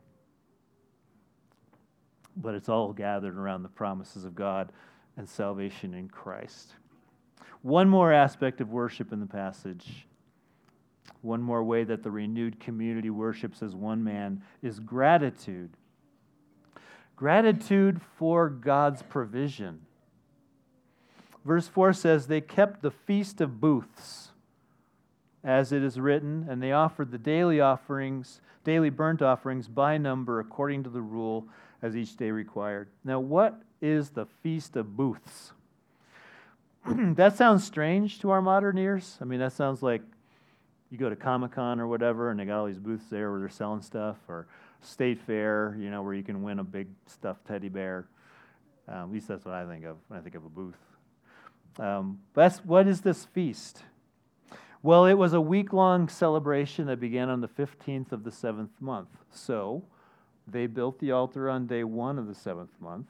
But 2.37 2.55
it's 2.55 2.69
all 2.69 2.93
gathered 2.93 3.37
around 3.37 3.63
the 3.63 3.69
promises 3.69 4.23
of 4.23 4.35
God 4.35 4.71
and 5.17 5.27
salvation 5.27 5.93
in 5.93 6.07
Christ. 6.07 6.75
One 7.61 7.89
more 7.89 8.13
aspect 8.13 8.61
of 8.61 8.69
worship 8.69 9.11
in 9.11 9.19
the 9.19 9.25
passage 9.25 10.05
one 11.21 11.41
more 11.41 11.63
way 11.63 11.83
that 11.83 12.03
the 12.03 12.11
renewed 12.11 12.59
community 12.59 13.09
worships 13.09 13.61
as 13.61 13.75
one 13.75 14.03
man 14.03 14.41
is 14.61 14.79
gratitude. 14.79 15.71
Gratitude 17.15 18.01
for 18.17 18.49
God's 18.49 19.01
provision. 19.01 19.81
Verse 21.45 21.67
4 21.67 21.93
says, 21.93 22.27
They 22.27 22.41
kept 22.41 22.81
the 22.81 22.91
feast 22.91 23.41
of 23.41 23.59
booths, 23.59 24.29
as 25.43 25.71
it 25.71 25.83
is 25.83 25.99
written, 25.99 26.45
and 26.49 26.61
they 26.61 26.71
offered 26.71 27.11
the 27.11 27.17
daily 27.17 27.59
offerings, 27.59 28.41
daily 28.63 28.89
burnt 28.89 29.21
offerings 29.21 29.67
by 29.67 29.97
number 29.97 30.39
according 30.39 30.83
to 30.83 30.89
the 30.89 31.01
rule 31.01 31.47
as 31.81 31.95
each 31.95 32.15
day 32.15 32.31
required. 32.31 32.89
Now, 33.03 33.19
what 33.19 33.61
is 33.81 34.09
the 34.11 34.25
feast 34.43 34.75
of 34.75 34.95
booths? 34.95 35.53
that 36.85 37.35
sounds 37.35 37.63
strange 37.63 38.19
to 38.19 38.29
our 38.31 38.41
modern 38.41 38.77
ears. 38.77 39.17
I 39.21 39.25
mean, 39.25 39.39
that 39.39 39.53
sounds 39.53 39.81
like 39.81 40.01
you 40.89 40.97
go 40.97 41.09
to 41.09 41.15
Comic 41.15 41.51
Con 41.51 41.79
or 41.79 41.87
whatever, 41.87 42.31
and 42.31 42.39
they 42.39 42.45
got 42.45 42.59
all 42.59 42.65
these 42.65 42.79
booths 42.79 43.05
there 43.09 43.31
where 43.31 43.39
they're 43.39 43.49
selling 43.49 43.81
stuff, 43.81 44.17
or 44.27 44.47
State 44.81 45.19
Fair, 45.19 45.75
you 45.79 45.89
know, 45.89 46.01
where 46.01 46.13
you 46.13 46.23
can 46.23 46.41
win 46.41 46.59
a 46.59 46.63
big 46.63 46.87
stuffed 47.05 47.45
teddy 47.45 47.69
bear. 47.69 48.07
Um, 48.87 48.95
at 48.95 49.11
least 49.11 49.27
that's 49.27 49.45
what 49.45 49.53
I 49.53 49.65
think 49.65 49.85
of 49.85 49.97
when 50.07 50.19
I 50.19 50.23
think 50.23 50.35
of 50.35 50.45
a 50.45 50.49
booth. 50.49 50.79
Um, 51.77 52.19
but 52.33 52.55
what 52.65 52.87
is 52.87 53.01
this 53.01 53.25
feast? 53.25 53.83
Well, 54.81 55.05
it 55.05 55.13
was 55.13 55.33
a 55.33 55.41
week 55.41 55.73
long 55.73 56.07
celebration 56.07 56.87
that 56.87 56.99
began 56.99 57.29
on 57.29 57.41
the 57.41 57.47
15th 57.47 58.11
of 58.11 58.23
the 58.23 58.31
seventh 58.31 58.71
month. 58.79 59.09
So 59.29 59.83
they 60.47 60.67
built 60.67 60.99
the 60.99 61.11
altar 61.11 61.49
on 61.49 61.67
day 61.67 61.83
one 61.83 62.17
of 62.17 62.27
the 62.27 62.35
seventh 62.35 62.71
month, 62.79 63.07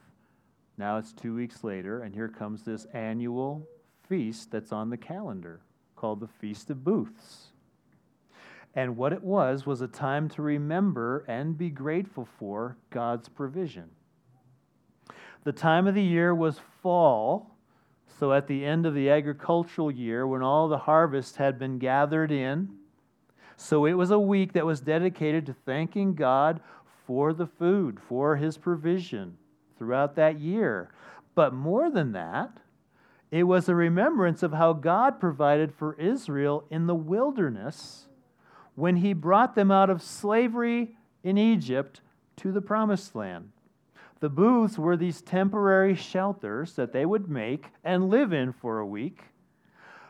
Now 0.78 0.98
it's 0.98 1.14
two 1.14 1.36
weeks 1.36 1.64
later, 1.64 2.02
and 2.02 2.14
here 2.14 2.28
comes 2.28 2.64
this 2.64 2.86
annual 2.94 3.68
feast 4.08 4.52
that's 4.52 4.72
on 4.72 4.90
the 4.90 4.98
calendar 4.98 5.62
called 5.96 6.20
the 6.20 6.28
Feast 6.28 6.70
of 6.70 6.84
Booths. 6.84 7.50
And 8.76 8.98
what 8.98 9.14
it 9.14 9.24
was 9.24 9.66
was 9.66 9.82
a 9.82 9.88
time 9.88 10.30
to 10.30 10.42
remember 10.42 11.26
and 11.28 11.58
be 11.58 11.70
grateful 11.70 12.28
for 12.38 12.78
God's 12.92 13.28
provision. 13.28 13.90
The 15.44 15.52
time 15.52 15.88
of 15.88 15.96
the 15.96 16.04
year 16.04 16.36
was 16.36 16.60
fall, 16.82 17.56
so 18.20 18.34
at 18.34 18.48
the 18.48 18.66
end 18.66 18.86
of 18.86 18.94
the 18.94 19.10
agricultural 19.10 19.90
year, 19.90 20.28
when 20.28 20.44
all 20.44 20.68
the 20.68 20.78
harvest 20.78 21.38
had 21.38 21.58
been 21.58 21.80
gathered 21.80 22.32
in, 22.32 22.70
so 23.56 23.86
it 23.86 23.94
was 23.94 24.12
a 24.12 24.20
week 24.20 24.54
that 24.54 24.66
was 24.66 24.82
dedicated 24.82 25.46
to 25.46 25.54
thanking 25.66 26.14
God 26.14 26.62
for 27.06 27.34
the 27.34 27.48
food, 27.48 28.00
for 28.00 28.36
his 28.36 28.58
provision 28.58 29.38
throughout 29.78 30.16
that 30.16 30.40
year. 30.40 30.92
But 31.36 31.54
more 31.54 31.90
than 31.90 32.12
that, 32.12 32.60
it 33.32 33.44
was 33.44 33.68
a 33.68 33.76
remembrance 33.76 34.44
of 34.44 34.54
how 34.54 34.74
God 34.74 35.20
provided 35.20 35.74
for 35.74 35.94
Israel 35.96 36.66
in 36.70 36.88
the 36.88 36.96
wilderness 36.96 38.09
when 38.80 38.98
he 38.98 39.14
brought 39.14 39.56
them 39.56 39.72
out 39.72 39.90
of 39.90 40.02
slavery 40.02 40.96
in 41.24 41.38
Egypt 41.38 42.02
to 42.38 42.52
the 42.52 42.62
promised 42.62 43.16
land. 43.16 43.52
The 44.20 44.30
booths 44.30 44.78
were 44.78 44.98
these 44.98 45.22
temporary 45.22 45.96
shelters 45.96 46.74
that 46.74 46.94
they 46.94 47.06
would 47.06 47.30
make 47.30 47.68
and 47.84 48.10
live 48.10 48.34
in 48.34 48.54
for 48.54 48.80
a 48.80 48.86
week 48.86 49.24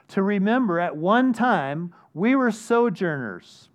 to 0.10 0.24
remember 0.24 0.80
at 0.80 0.98
one 0.98 1.34
time 1.34 1.94
we 2.14 2.36
were 2.36 2.52
sojourners. 2.52 3.70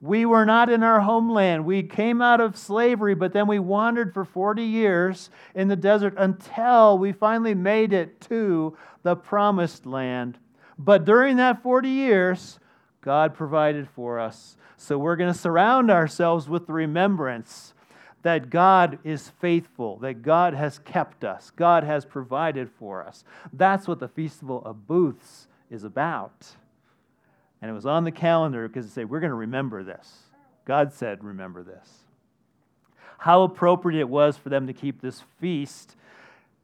We 0.00 0.24
were 0.26 0.44
not 0.44 0.70
in 0.70 0.82
our 0.82 1.00
homeland. 1.00 1.64
We 1.64 1.82
came 1.82 2.22
out 2.22 2.40
of 2.40 2.56
slavery, 2.56 3.14
but 3.14 3.32
then 3.32 3.48
we 3.48 3.58
wandered 3.58 4.14
for 4.14 4.24
40 4.24 4.62
years 4.62 5.30
in 5.54 5.66
the 5.66 5.76
desert 5.76 6.14
until 6.16 6.98
we 6.98 7.12
finally 7.12 7.54
made 7.54 7.92
it 7.92 8.20
to 8.22 8.76
the 9.02 9.16
promised 9.16 9.86
land. 9.86 10.38
But 10.78 11.04
during 11.04 11.36
that 11.38 11.62
40 11.62 11.88
years, 11.88 12.60
God 13.08 13.32
provided 13.32 13.88
for 13.88 14.20
us. 14.20 14.58
So 14.76 14.98
we're 14.98 15.16
going 15.16 15.32
to 15.32 15.38
surround 15.38 15.90
ourselves 15.90 16.46
with 16.46 16.66
the 16.66 16.74
remembrance 16.74 17.72
that 18.20 18.50
God 18.50 18.98
is 19.02 19.30
faithful, 19.40 19.96
that 20.00 20.20
God 20.20 20.52
has 20.52 20.78
kept 20.80 21.24
us, 21.24 21.50
God 21.56 21.84
has 21.84 22.04
provided 22.04 22.68
for 22.78 23.02
us. 23.02 23.24
That's 23.50 23.88
what 23.88 23.98
the 23.98 24.08
Festival 24.08 24.62
of 24.62 24.86
Booths 24.86 25.48
is 25.70 25.84
about. 25.84 26.48
And 27.62 27.70
it 27.70 27.72
was 27.72 27.86
on 27.86 28.04
the 28.04 28.12
calendar 28.12 28.68
because 28.68 28.84
it 28.84 28.90
said, 28.90 29.08
we're 29.08 29.20
going 29.20 29.30
to 29.30 29.36
remember 29.36 29.82
this. 29.82 30.24
God 30.66 30.92
said, 30.92 31.24
remember 31.24 31.62
this. 31.62 31.88
How 33.16 33.40
appropriate 33.40 34.00
it 34.00 34.08
was 34.10 34.36
for 34.36 34.50
them 34.50 34.66
to 34.66 34.74
keep 34.74 35.00
this 35.00 35.22
feast 35.40 35.96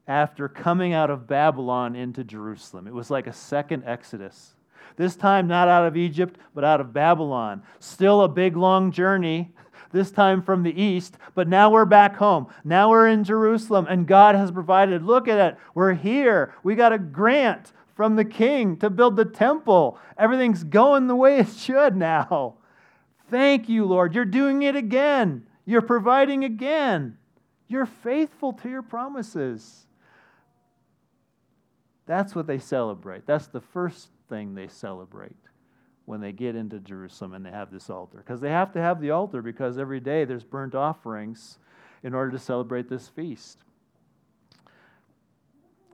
after 0.07 0.47
coming 0.51 0.93
out 0.93 1.09
of 1.09 1.27
Babylon 1.27 1.97
into 1.97 2.23
Jerusalem. 2.23 2.87
It 2.87 2.93
was 2.93 3.11
like 3.11 3.27
a 3.27 3.33
second 3.33 3.85
Exodus. 3.87 4.54
This 4.97 5.17
time, 5.17 5.47
not 5.47 5.69
out 5.69 5.87
of 5.87 5.97
Egypt, 5.97 6.39
but 6.55 6.65
out 6.65 6.81
of 6.81 6.93
Babylon. 6.93 7.63
Still 7.81 8.23
a 8.23 8.29
big, 8.29 8.57
long 8.57 8.93
journey, 8.93 9.53
this 9.91 10.11
time 10.11 10.43
from 10.43 10.63
the 10.63 10.81
east, 10.81 11.17
but 11.35 11.49
now 11.49 11.71
we're 11.71 11.85
back 11.85 12.17
home. 12.17 12.49
Now 12.65 12.91
we're 12.91 13.09
in 13.09 13.25
Jerusalem, 13.25 13.87
and 13.89 14.07
God 14.07 14.35
has 14.35 14.51
provided. 14.51 15.03
Look 15.03 15.29
at 15.29 15.39
it. 15.39 15.59
We're 15.75 15.95
here. 15.95 16.53
We 16.63 16.75
got 16.75 16.93
a 16.93 16.99
grant 16.99 17.73
from 17.95 18.17
the 18.17 18.25
king 18.25 18.77
to 18.79 18.91
build 18.91 19.17
the 19.17 19.25
temple. 19.25 19.99
Everything's 20.19 20.65
going 20.65 21.07
the 21.07 21.17
way 21.17 21.39
it 21.39 21.49
should 21.49 21.97
now. 21.97 22.57
Thank 23.31 23.69
you, 23.69 23.85
Lord. 23.85 24.15
You're 24.15 24.25
doing 24.25 24.63
it 24.63 24.77
again. 24.77 25.47
You're 25.65 25.83
providing 25.83 26.45
again. 26.45 27.17
You're 27.69 27.87
faithful 27.87 28.53
to 28.55 28.69
your 28.69 28.83
promises. 28.83 29.87
That's 32.07 32.35
what 32.35 32.47
they 32.47 32.59
celebrate. 32.59 33.27
That's 33.27 33.47
the 33.47 33.61
first 33.61 34.09
thing 34.29 34.55
they 34.55 34.69
celebrate 34.69 35.37
when 36.07 36.21
they 36.21 36.33
get 36.33 36.55
into 36.55 36.79
Jerusalem 36.79 37.35
and 37.35 37.47
they 37.47 37.51
have 37.51 37.71
this 37.71 37.89
altar. 37.89 38.19
Because 38.19 38.41
they 38.41 38.51
have 38.51 38.73
to 38.73 38.81
have 38.81 39.01
the 39.01 39.11
altar 39.11 39.43
because 39.43 39.79
every 39.79 40.01
day 40.01 40.25
there's 40.25 40.45
burnt 40.45 40.75
offerings 40.75 41.59
in 42.03 42.15
order 42.15 42.31
to 42.31 42.39
celebrate 42.39 42.89
this 42.89 43.09
feast. 43.09 43.59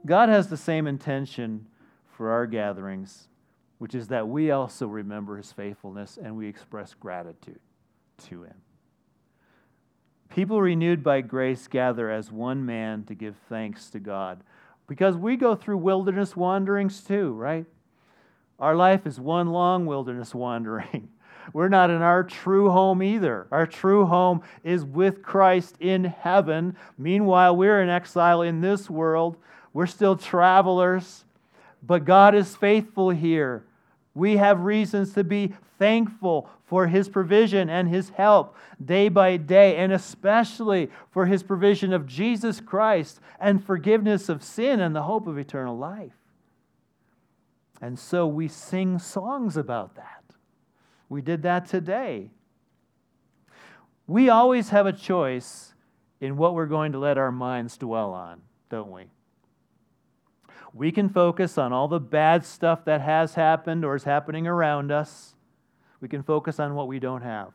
God 0.04 0.28
has 0.28 0.48
the 0.48 0.56
same 0.56 0.86
intention 0.86 1.66
for 2.16 2.30
our 2.30 2.46
gatherings, 2.46 3.28
which 3.78 3.94
is 3.94 4.08
that 4.08 4.26
we 4.26 4.50
also 4.50 4.86
remember 4.86 5.36
his 5.36 5.52
faithfulness 5.52 6.18
and 6.22 6.36
we 6.36 6.48
express 6.48 6.94
gratitude 6.94 7.60
to 8.28 8.42
him. 8.42 8.56
People 10.30 10.60
renewed 10.60 11.02
by 11.02 11.20
grace 11.20 11.66
gather 11.66 12.10
as 12.10 12.30
one 12.30 12.64
man 12.64 13.04
to 13.04 13.14
give 13.14 13.36
thanks 13.48 13.90
to 13.90 13.98
God. 13.98 14.42
Because 14.86 15.16
we 15.16 15.36
go 15.36 15.54
through 15.54 15.78
wilderness 15.78 16.36
wanderings 16.36 17.00
too, 17.02 17.32
right? 17.32 17.66
Our 18.60 18.76
life 18.76 19.06
is 19.06 19.18
one 19.18 19.48
long 19.48 19.86
wilderness 19.86 20.34
wandering. 20.34 21.08
We're 21.52 21.68
not 21.68 21.90
in 21.90 22.02
our 22.02 22.22
true 22.22 22.70
home 22.70 23.02
either. 23.02 23.46
Our 23.50 23.66
true 23.66 24.04
home 24.04 24.42
is 24.62 24.84
with 24.84 25.22
Christ 25.22 25.76
in 25.80 26.04
heaven. 26.04 26.76
Meanwhile, 26.96 27.56
we're 27.56 27.82
in 27.82 27.88
exile 27.88 28.42
in 28.42 28.60
this 28.60 28.88
world. 28.88 29.36
We're 29.72 29.86
still 29.86 30.14
travelers. 30.14 31.24
But 31.82 32.04
God 32.04 32.36
is 32.36 32.54
faithful 32.54 33.10
here. 33.10 33.64
We 34.14 34.36
have 34.36 34.60
reasons 34.60 35.12
to 35.14 35.24
be 35.24 35.54
thankful 35.78 36.48
for 36.66 36.86
His 36.86 37.08
provision 37.08 37.68
and 37.68 37.88
His 37.88 38.10
help 38.10 38.54
day 38.84 39.08
by 39.08 39.36
day, 39.36 39.76
and 39.76 39.92
especially 39.92 40.90
for 41.10 41.26
His 41.26 41.42
provision 41.42 41.92
of 41.92 42.06
Jesus 42.06 42.60
Christ 42.60 43.18
and 43.40 43.64
forgiveness 43.64 44.28
of 44.28 44.44
sin 44.44 44.78
and 44.78 44.94
the 44.94 45.02
hope 45.02 45.26
of 45.26 45.38
eternal 45.38 45.76
life. 45.76 46.19
And 47.80 47.98
so 47.98 48.26
we 48.26 48.48
sing 48.48 48.98
songs 48.98 49.56
about 49.56 49.96
that. 49.96 50.22
We 51.08 51.22
did 51.22 51.42
that 51.42 51.66
today. 51.66 52.30
We 54.06 54.28
always 54.28 54.70
have 54.70 54.86
a 54.86 54.92
choice 54.92 55.74
in 56.20 56.36
what 56.36 56.54
we're 56.54 56.66
going 56.66 56.92
to 56.92 56.98
let 56.98 57.16
our 57.16 57.32
minds 57.32 57.76
dwell 57.76 58.12
on, 58.12 58.42
don't 58.68 58.90
we? 58.90 59.04
We 60.72 60.92
can 60.92 61.08
focus 61.08 61.58
on 61.58 61.72
all 61.72 61.88
the 61.88 62.00
bad 62.00 62.44
stuff 62.44 62.84
that 62.84 63.00
has 63.00 63.34
happened 63.34 63.84
or 63.84 63.96
is 63.96 64.04
happening 64.04 64.46
around 64.46 64.92
us. 64.92 65.34
We 66.00 66.08
can 66.08 66.22
focus 66.22 66.60
on 66.60 66.74
what 66.74 66.86
we 66.86 66.98
don't 66.98 67.22
have. 67.22 67.52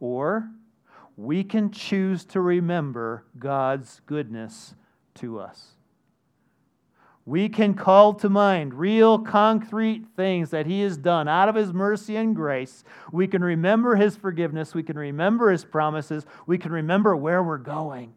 Or 0.00 0.50
we 1.16 1.44
can 1.44 1.70
choose 1.70 2.24
to 2.26 2.40
remember 2.40 3.24
God's 3.38 4.00
goodness 4.06 4.74
to 5.14 5.40
us. 5.40 5.77
We 7.28 7.50
can 7.50 7.74
call 7.74 8.14
to 8.14 8.30
mind 8.30 8.72
real 8.72 9.18
concrete 9.18 10.06
things 10.16 10.48
that 10.48 10.64
He 10.64 10.80
has 10.80 10.96
done 10.96 11.28
out 11.28 11.50
of 11.50 11.56
His 11.56 11.74
mercy 11.74 12.16
and 12.16 12.34
grace. 12.34 12.84
We 13.12 13.26
can 13.26 13.44
remember 13.44 13.96
His 13.96 14.16
forgiveness. 14.16 14.74
We 14.74 14.82
can 14.82 14.96
remember 14.96 15.50
His 15.50 15.62
promises. 15.62 16.24
We 16.46 16.56
can 16.56 16.72
remember 16.72 17.14
where 17.14 17.42
we're 17.42 17.58
going. 17.58 18.14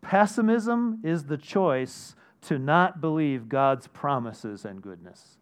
Pessimism 0.00 1.00
is 1.04 1.24
the 1.24 1.36
choice 1.36 2.16
to 2.46 2.58
not 2.58 3.02
believe 3.02 3.50
God's 3.50 3.86
promises 3.88 4.64
and 4.64 4.80
goodness. 4.80 5.36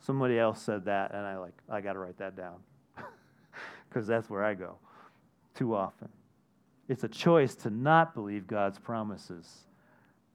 Somebody 0.00 0.38
else 0.38 0.62
said 0.62 0.86
that, 0.86 1.10
and 1.12 1.26
I 1.26 1.36
like 1.36 1.52
I 1.68 1.82
got 1.82 1.92
to 1.92 1.98
write 1.98 2.16
that 2.16 2.34
down 2.34 2.56
because 3.90 4.06
that's 4.06 4.30
where 4.30 4.44
I 4.44 4.54
go 4.54 4.78
too 5.54 5.74
often. 5.74 6.08
It's 6.88 7.04
a 7.04 7.08
choice 7.08 7.54
to 7.56 7.68
not 7.68 8.14
believe 8.14 8.46
God's 8.46 8.78
promises 8.78 9.66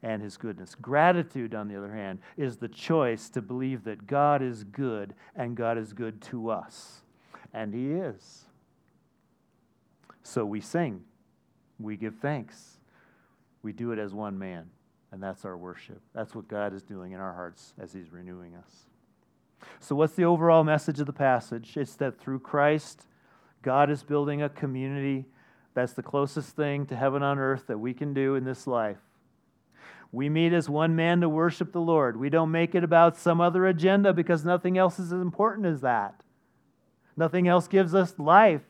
and 0.01 0.21
His 0.21 0.37
goodness. 0.37 0.75
Gratitude, 0.75 1.53
on 1.53 1.67
the 1.67 1.77
other 1.77 1.93
hand, 1.93 2.19
is 2.37 2.57
the 2.57 2.67
choice 2.67 3.29
to 3.29 3.41
believe 3.41 3.83
that 3.83 4.07
God 4.07 4.41
is 4.41 4.63
good 4.63 5.13
and 5.35 5.55
God 5.55 5.77
is 5.77 5.93
good 5.93 6.21
to 6.23 6.49
us, 6.49 7.01
and 7.53 7.73
He 7.73 7.91
is. 7.91 8.45
So 10.23 10.45
we 10.45 10.61
sing, 10.61 11.01
we 11.79 11.97
give 11.97 12.15
thanks 12.15 12.79
we 13.61 13.73
do 13.73 13.91
it 13.91 13.99
as 13.99 14.13
one 14.13 14.37
man, 14.37 14.69
and 15.11 15.21
that's 15.21 15.45
our 15.45 15.57
worship. 15.57 16.01
That's 16.13 16.33
what 16.33 16.47
God 16.47 16.73
is 16.73 16.83
doing 16.83 17.11
in 17.11 17.19
our 17.19 17.33
hearts 17.33 17.73
as 17.79 17.93
He's 17.93 18.11
renewing 18.11 18.55
us. 18.55 18.85
So, 19.79 19.95
what's 19.95 20.13
the 20.13 20.23
overall 20.23 20.63
message 20.63 20.99
of 20.99 21.05
the 21.05 21.13
passage? 21.13 21.75
It's 21.75 21.95
that 21.95 22.19
through 22.19 22.39
Christ, 22.39 23.07
God 23.61 23.89
is 23.89 24.03
building 24.03 24.41
a 24.41 24.49
community 24.49 25.25
that's 25.73 25.93
the 25.93 26.03
closest 26.03 26.55
thing 26.55 26.85
to 26.87 26.95
heaven 26.95 27.21
on 27.21 27.37
earth 27.37 27.67
that 27.67 27.77
we 27.77 27.93
can 27.93 28.13
do 28.13 28.35
in 28.35 28.45
this 28.45 28.65
life. 28.65 28.97
We 30.11 30.29
meet 30.29 30.53
as 30.53 30.67
one 30.67 30.95
man 30.95 31.21
to 31.21 31.29
worship 31.29 31.71
the 31.71 31.81
Lord. 31.81 32.17
We 32.17 32.29
don't 32.29 32.51
make 32.51 32.73
it 32.73 32.83
about 32.83 33.17
some 33.17 33.39
other 33.39 33.67
agenda 33.67 34.11
because 34.11 34.43
nothing 34.43 34.77
else 34.77 34.97
is 34.97 35.13
as 35.13 35.21
important 35.21 35.67
as 35.67 35.81
that. 35.81 36.21
Nothing 37.15 37.47
else 37.47 37.67
gives 37.67 37.93
us 37.93 38.17
life. 38.17 38.63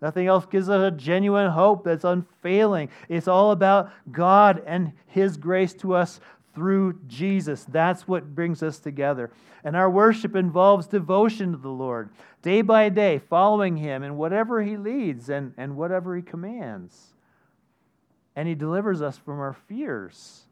Nothing 0.00 0.26
else 0.26 0.46
gives 0.46 0.68
us 0.68 0.82
a 0.82 0.96
genuine 0.96 1.50
hope 1.50 1.84
that's 1.84 2.04
unfailing. 2.04 2.88
It's 3.08 3.28
all 3.28 3.52
about 3.52 3.92
God 4.10 4.62
and 4.66 4.92
His 5.06 5.36
grace 5.36 5.74
to 5.74 5.94
us 5.94 6.20
through 6.54 6.98
Jesus. 7.06 7.64
That's 7.64 8.08
what 8.08 8.34
brings 8.34 8.62
us 8.62 8.78
together. 8.78 9.30
And 9.62 9.76
our 9.76 9.90
worship 9.90 10.34
involves 10.34 10.86
devotion 10.86 11.52
to 11.52 11.58
the 11.58 11.68
Lord, 11.68 12.10
day 12.42 12.62
by 12.62 12.88
day, 12.88 13.18
following 13.18 13.76
Him 13.76 14.02
in 14.02 14.16
whatever 14.16 14.62
He 14.62 14.76
leads 14.76 15.28
and, 15.28 15.54
and 15.56 15.76
whatever 15.76 16.16
He 16.16 16.22
commands. 16.22 17.14
And 18.34 18.48
He 18.48 18.54
delivers 18.54 19.02
us 19.02 19.18
from 19.18 19.38
our 19.38 19.52
fears. 19.68 20.46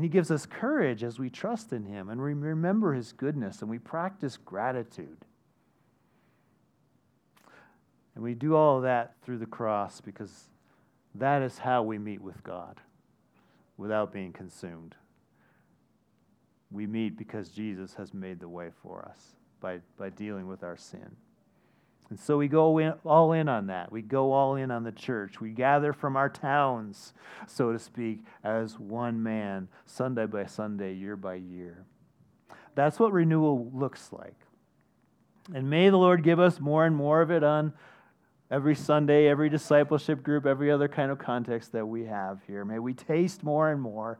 And 0.00 0.04
He 0.06 0.08
gives 0.08 0.30
us 0.30 0.46
courage 0.46 1.04
as 1.04 1.18
we 1.18 1.28
trust 1.28 1.74
in 1.74 1.84
Him 1.84 2.08
and 2.08 2.22
we 2.22 2.32
remember 2.32 2.94
His 2.94 3.12
goodness 3.12 3.60
and 3.60 3.70
we 3.70 3.78
practice 3.78 4.38
gratitude. 4.38 5.26
And 8.14 8.24
we 8.24 8.32
do 8.32 8.56
all 8.56 8.78
of 8.78 8.84
that 8.84 9.12
through 9.22 9.36
the 9.36 9.44
cross 9.44 10.00
because 10.00 10.48
that 11.16 11.42
is 11.42 11.58
how 11.58 11.82
we 11.82 11.98
meet 11.98 12.22
with 12.22 12.42
God 12.42 12.80
without 13.76 14.10
being 14.10 14.32
consumed. 14.32 14.94
We 16.70 16.86
meet 16.86 17.18
because 17.18 17.50
Jesus 17.50 17.92
has 17.92 18.14
made 18.14 18.40
the 18.40 18.48
way 18.48 18.70
for 18.82 19.06
us 19.06 19.36
by, 19.60 19.80
by 19.98 20.08
dealing 20.08 20.48
with 20.48 20.62
our 20.62 20.78
sin. 20.78 21.14
And 22.10 22.18
so 22.18 22.36
we 22.36 22.48
go 22.48 22.78
in, 22.78 22.92
all 23.04 23.32
in 23.32 23.48
on 23.48 23.68
that. 23.68 23.92
We 23.92 24.02
go 24.02 24.32
all 24.32 24.56
in 24.56 24.72
on 24.72 24.82
the 24.82 24.92
church. 24.92 25.40
We 25.40 25.50
gather 25.50 25.92
from 25.92 26.16
our 26.16 26.28
towns, 26.28 27.14
so 27.46 27.72
to 27.72 27.78
speak, 27.78 28.24
as 28.42 28.78
one 28.78 29.22
man, 29.22 29.68
Sunday 29.86 30.26
by 30.26 30.46
Sunday, 30.46 30.92
year 30.94 31.16
by 31.16 31.36
year. 31.36 31.84
That's 32.74 32.98
what 32.98 33.12
renewal 33.12 33.70
looks 33.72 34.12
like. 34.12 34.34
And 35.54 35.70
may 35.70 35.88
the 35.88 35.96
Lord 35.96 36.24
give 36.24 36.40
us 36.40 36.58
more 36.58 36.84
and 36.84 36.96
more 36.96 37.22
of 37.22 37.30
it 37.30 37.44
on 37.44 37.72
every 38.50 38.74
Sunday, 38.74 39.28
every 39.28 39.48
discipleship 39.48 40.22
group, 40.22 40.46
every 40.46 40.70
other 40.70 40.88
kind 40.88 41.12
of 41.12 41.18
context 41.18 41.72
that 41.72 41.86
we 41.86 42.06
have 42.06 42.40
here. 42.46 42.64
May 42.64 42.80
we 42.80 42.92
taste 42.92 43.44
more 43.44 43.70
and 43.70 43.80
more 43.80 44.18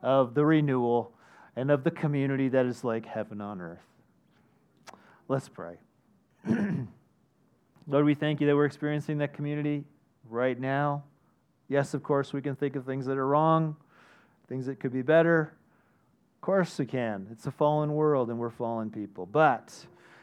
of 0.00 0.34
the 0.34 0.44
renewal 0.44 1.12
and 1.56 1.72
of 1.72 1.82
the 1.82 1.90
community 1.90 2.48
that 2.48 2.66
is 2.66 2.84
like 2.84 3.04
heaven 3.04 3.40
on 3.40 3.60
earth. 3.60 3.82
Let's 5.28 5.48
pray. 5.48 5.78
Lord, 7.88 8.04
we 8.04 8.14
thank 8.14 8.40
you 8.40 8.46
that 8.46 8.54
we're 8.54 8.64
experiencing 8.64 9.18
that 9.18 9.34
community 9.34 9.84
right 10.28 10.58
now. 10.58 11.02
Yes, 11.68 11.94
of 11.94 12.02
course, 12.02 12.32
we 12.32 12.40
can 12.40 12.54
think 12.54 12.76
of 12.76 12.84
things 12.84 13.06
that 13.06 13.18
are 13.18 13.26
wrong, 13.26 13.76
things 14.48 14.66
that 14.66 14.78
could 14.78 14.92
be 14.92 15.02
better. 15.02 15.52
Of 16.36 16.40
course, 16.42 16.78
we 16.78 16.86
can. 16.86 17.26
It's 17.32 17.46
a 17.46 17.50
fallen 17.50 17.92
world 17.92 18.30
and 18.30 18.38
we're 18.38 18.50
fallen 18.50 18.90
people. 18.90 19.26
But 19.26 19.74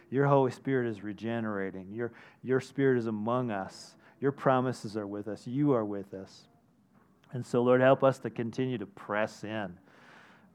your 0.09 0.25
Holy 0.27 0.51
Spirit 0.51 0.89
is 0.89 1.03
regenerating. 1.03 1.91
Your, 1.91 2.13
your 2.43 2.61
Spirit 2.61 2.97
is 2.97 3.07
among 3.07 3.51
us. 3.51 3.95
Your 4.21 4.31
promises 4.31 4.95
are 4.95 5.07
with 5.07 5.27
us. 5.27 5.45
You 5.45 5.73
are 5.73 5.85
with 5.85 6.13
us. 6.13 6.43
And 7.33 7.45
so, 7.45 7.61
Lord, 7.61 7.81
help 7.81 8.03
us 8.03 8.19
to 8.19 8.29
continue 8.29 8.77
to 8.77 8.85
press 8.85 9.43
in 9.43 9.77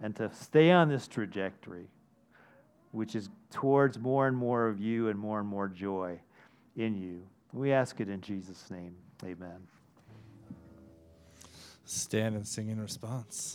and 0.01 0.17
to 0.17 0.31
stay 0.33 0.71
on 0.71 0.89
this 0.89 1.07
trajectory, 1.07 1.87
which 2.93 3.15
is 3.15 3.29
towards 3.51 3.99
more 3.99 4.27
and 4.27 4.37
more 4.37 4.69
of 4.69 4.81
you 4.81 5.09
and 5.09 5.19
more 5.19 5.39
and 5.41 5.49
more 5.49 5.69
joy 5.69 6.19
in 6.77 6.97
you. 6.97 7.23
We 7.53 7.73
ask 7.73 8.01
it 8.01 8.09
in 8.09 8.21
Jesus' 8.21 8.71
name. 8.71 8.97
Amen. 9.25 9.69
Stand 11.85 12.35
and 12.35 12.47
sing 12.47 12.69
in 12.69 12.81
response. 12.81 13.53